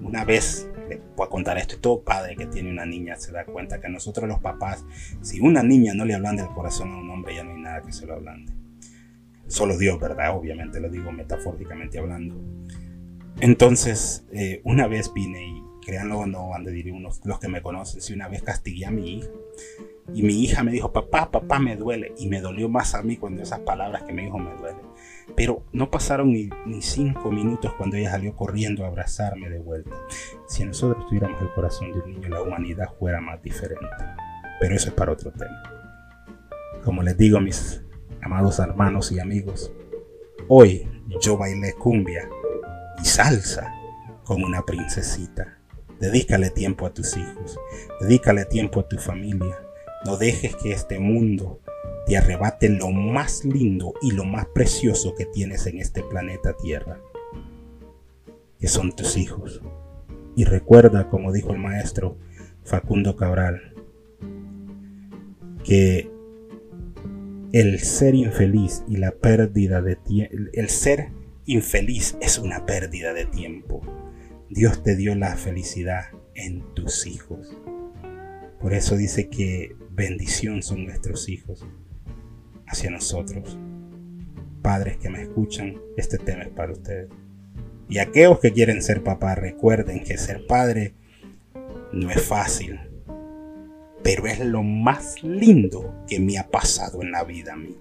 una 0.00 0.24
vez 0.24 0.68
le 0.88 1.00
voy 1.16 1.26
a 1.26 1.30
contar 1.30 1.58
esto, 1.58 1.76
y 1.76 1.78
todo 1.78 2.02
padre 2.02 2.36
que 2.36 2.46
tiene 2.46 2.70
una 2.70 2.86
niña 2.86 3.16
se 3.16 3.32
da 3.32 3.44
cuenta 3.44 3.80
que 3.80 3.88
nosotros 3.88 4.28
los 4.28 4.40
papás, 4.40 4.84
si 5.20 5.40
una 5.40 5.62
niña 5.62 5.94
no 5.94 6.04
le 6.04 6.14
hablan 6.14 6.36
del 6.36 6.48
corazón 6.48 6.92
a 6.92 6.98
un 6.98 7.10
hombre, 7.10 7.34
ya 7.34 7.44
no 7.44 7.52
hay 7.52 7.60
nada 7.60 7.82
que 7.82 7.92
se 7.92 8.06
lo 8.06 8.14
ablande. 8.14 8.52
Solo 9.46 9.76
Dios, 9.76 10.00
¿verdad? 10.00 10.36
Obviamente 10.36 10.80
lo 10.80 10.88
digo 10.88 11.12
metafóricamente 11.12 11.98
hablando. 11.98 12.36
Entonces, 13.40 14.24
eh, 14.32 14.60
una 14.64 14.86
vez 14.86 15.12
vine 15.12 15.44
y 15.44 15.62
créanlo 15.84 16.20
o 16.20 16.26
no, 16.26 16.50
van 16.50 16.62
a 16.62 16.70
decir 16.70 16.92
unos, 16.92 17.20
los 17.24 17.38
que 17.38 17.48
me 17.48 17.60
conocen, 17.60 18.00
si 18.00 18.12
una 18.12 18.28
vez 18.28 18.42
castigué 18.42 18.86
a 18.86 18.90
mi 18.90 19.18
hija 19.18 19.28
y 20.14 20.22
mi 20.22 20.42
hija 20.42 20.62
me 20.62 20.72
dijo, 20.72 20.92
papá, 20.92 21.30
papá, 21.30 21.58
me 21.58 21.76
duele. 21.76 22.12
Y 22.18 22.28
me 22.28 22.40
dolió 22.40 22.68
más 22.68 22.94
a 22.94 23.02
mí 23.02 23.16
cuando 23.16 23.42
esas 23.42 23.60
palabras 23.60 24.02
que 24.02 24.12
me 24.12 24.22
dijo 24.22 24.38
me 24.38 24.54
duelen. 24.56 24.81
Pero 25.36 25.64
no 25.72 25.90
pasaron 25.90 26.32
ni, 26.32 26.50
cinco 26.82 27.30
minutos 27.30 27.72
cuando 27.74 27.96
ella 27.96 28.10
salió 28.10 28.34
corriendo 28.34 28.84
a 28.84 28.88
abrazarme 28.88 29.48
de 29.48 29.58
vuelta. 29.58 29.96
Si 30.46 30.64
nosotros 30.64 31.06
tuviéramos 31.06 31.40
el 31.40 31.52
corazón 31.52 31.92
de 31.92 32.00
un 32.00 32.10
niño, 32.12 32.28
la 32.28 32.42
humanidad 32.42 32.88
fuera 32.98 33.20
más 33.20 33.42
diferente. 33.42 33.86
Pero 34.60 34.74
eso 34.74 34.88
es 34.88 34.94
para 34.94 35.12
otro 35.12 35.32
tema. 35.32 35.62
Como 36.84 37.02
les 37.02 37.16
digo 37.16 37.40
mis 37.40 37.82
amados 38.20 38.58
hermanos 38.58 39.10
y 39.12 39.20
amigos, 39.20 39.72
hoy 40.48 40.88
yo 41.20 41.36
bailé 41.36 41.74
cumbia 41.74 42.28
y 43.00 43.04
salsa 43.04 43.72
con 44.24 44.42
una 44.42 44.62
princesita. 44.62 45.58
Dedícale 45.98 46.50
tiempo 46.50 46.86
a 46.86 46.92
tus 46.92 47.16
hijos, 47.16 47.58
dedícale 48.00 48.44
tiempo 48.44 48.80
a 48.80 48.88
tu 48.88 48.98
familia. 48.98 49.56
No 50.04 50.16
dejes 50.16 50.56
que 50.56 50.72
este 50.72 50.98
mundo 50.98 51.60
te 52.12 52.18
arrebate 52.18 52.68
lo 52.68 52.90
más 52.90 53.42
lindo 53.42 53.94
y 54.02 54.10
lo 54.10 54.26
más 54.26 54.44
precioso 54.44 55.14
que 55.14 55.24
tienes 55.24 55.66
en 55.66 55.78
este 55.78 56.02
planeta 56.02 56.54
Tierra, 56.54 57.00
que 58.60 58.68
son 58.68 58.94
tus 58.94 59.16
hijos. 59.16 59.62
Y 60.36 60.44
recuerda, 60.44 61.08
como 61.08 61.32
dijo 61.32 61.54
el 61.54 61.58
maestro 61.58 62.18
Facundo 62.64 63.16
Cabral, 63.16 63.72
que 65.64 66.10
el 67.52 67.78
ser 67.78 68.14
infeliz 68.14 68.84
y 68.86 68.98
la 68.98 69.12
pérdida 69.12 69.80
de 69.80 69.96
tiempo, 69.96 70.36
el 70.52 70.68
ser 70.68 71.12
infeliz 71.46 72.18
es 72.20 72.36
una 72.38 72.66
pérdida 72.66 73.14
de 73.14 73.24
tiempo. 73.24 73.80
Dios 74.50 74.82
te 74.82 74.96
dio 74.96 75.14
la 75.14 75.34
felicidad 75.34 76.10
en 76.34 76.74
tus 76.74 77.06
hijos. 77.06 77.56
Por 78.60 78.74
eso 78.74 78.98
dice 78.98 79.30
que 79.30 79.74
bendición 79.92 80.62
son 80.62 80.84
nuestros 80.84 81.30
hijos 81.30 81.66
hacia 82.72 82.90
nosotros. 82.90 83.58
Padres 84.62 84.96
que 84.96 85.10
me 85.10 85.22
escuchan, 85.22 85.76
este 85.96 86.18
tema 86.18 86.42
es 86.42 86.48
para 86.48 86.72
ustedes. 86.72 87.10
Y 87.88 87.98
aquellos 87.98 88.40
que 88.40 88.52
quieren 88.52 88.82
ser 88.82 89.02
papás, 89.02 89.38
recuerden 89.38 90.02
que 90.02 90.16
ser 90.16 90.46
padre 90.46 90.94
no 91.92 92.10
es 92.10 92.22
fácil, 92.22 92.80
pero 94.02 94.26
es 94.26 94.40
lo 94.40 94.62
más 94.62 95.22
lindo 95.22 95.94
que 96.08 96.18
me 96.18 96.38
ha 96.38 96.48
pasado 96.48 97.02
en 97.02 97.12
la 97.12 97.24
vida 97.24 97.52
a 97.52 97.56
mí. 97.56 97.76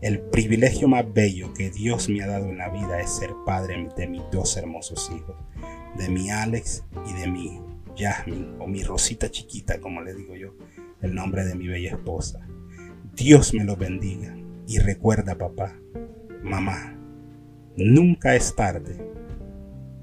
El 0.00 0.20
privilegio 0.20 0.88
más 0.88 1.12
bello 1.12 1.52
que 1.54 1.70
Dios 1.70 2.08
me 2.08 2.22
ha 2.22 2.26
dado 2.26 2.48
en 2.48 2.58
la 2.58 2.68
vida 2.68 3.00
es 3.00 3.10
ser 3.10 3.30
padre 3.44 3.88
de 3.96 4.06
mis 4.06 4.22
dos 4.30 4.56
hermosos 4.56 5.10
hijos, 5.14 5.36
de 5.96 6.08
mi 6.08 6.30
Alex 6.30 6.84
y 7.08 7.12
de 7.20 7.26
mi 7.28 7.60
Jasmine, 7.96 8.56
o 8.60 8.66
mi 8.66 8.82
Rosita 8.82 9.30
chiquita, 9.30 9.80
como 9.80 10.02
le 10.02 10.14
digo 10.14 10.36
yo, 10.36 10.54
el 11.00 11.14
nombre 11.14 11.44
de 11.44 11.54
mi 11.54 11.66
bella 11.66 11.90
esposa. 11.90 12.46
Dios 13.14 13.52
me 13.52 13.64
los 13.64 13.78
bendiga 13.78 14.34
y 14.66 14.78
recuerda, 14.78 15.36
papá, 15.36 15.78
mamá, 16.42 16.98
nunca 17.76 18.34
es 18.34 18.56
tarde 18.56 19.06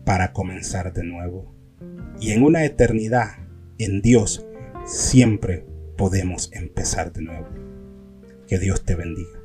para 0.06 0.32
comenzar 0.32 0.94
de 0.94 1.04
nuevo. 1.04 1.56
Y 2.20 2.32
en 2.32 2.44
una 2.44 2.66
eternidad, 2.66 3.32
en 3.80 4.02
Dios, 4.02 4.46
siempre 4.86 5.66
podemos 5.98 6.52
empezar 6.54 7.12
de 7.12 7.24
nuevo. 7.24 7.48
Que 8.48 8.60
Dios 8.60 8.86
te 8.86 8.96
bendiga. 8.96 9.40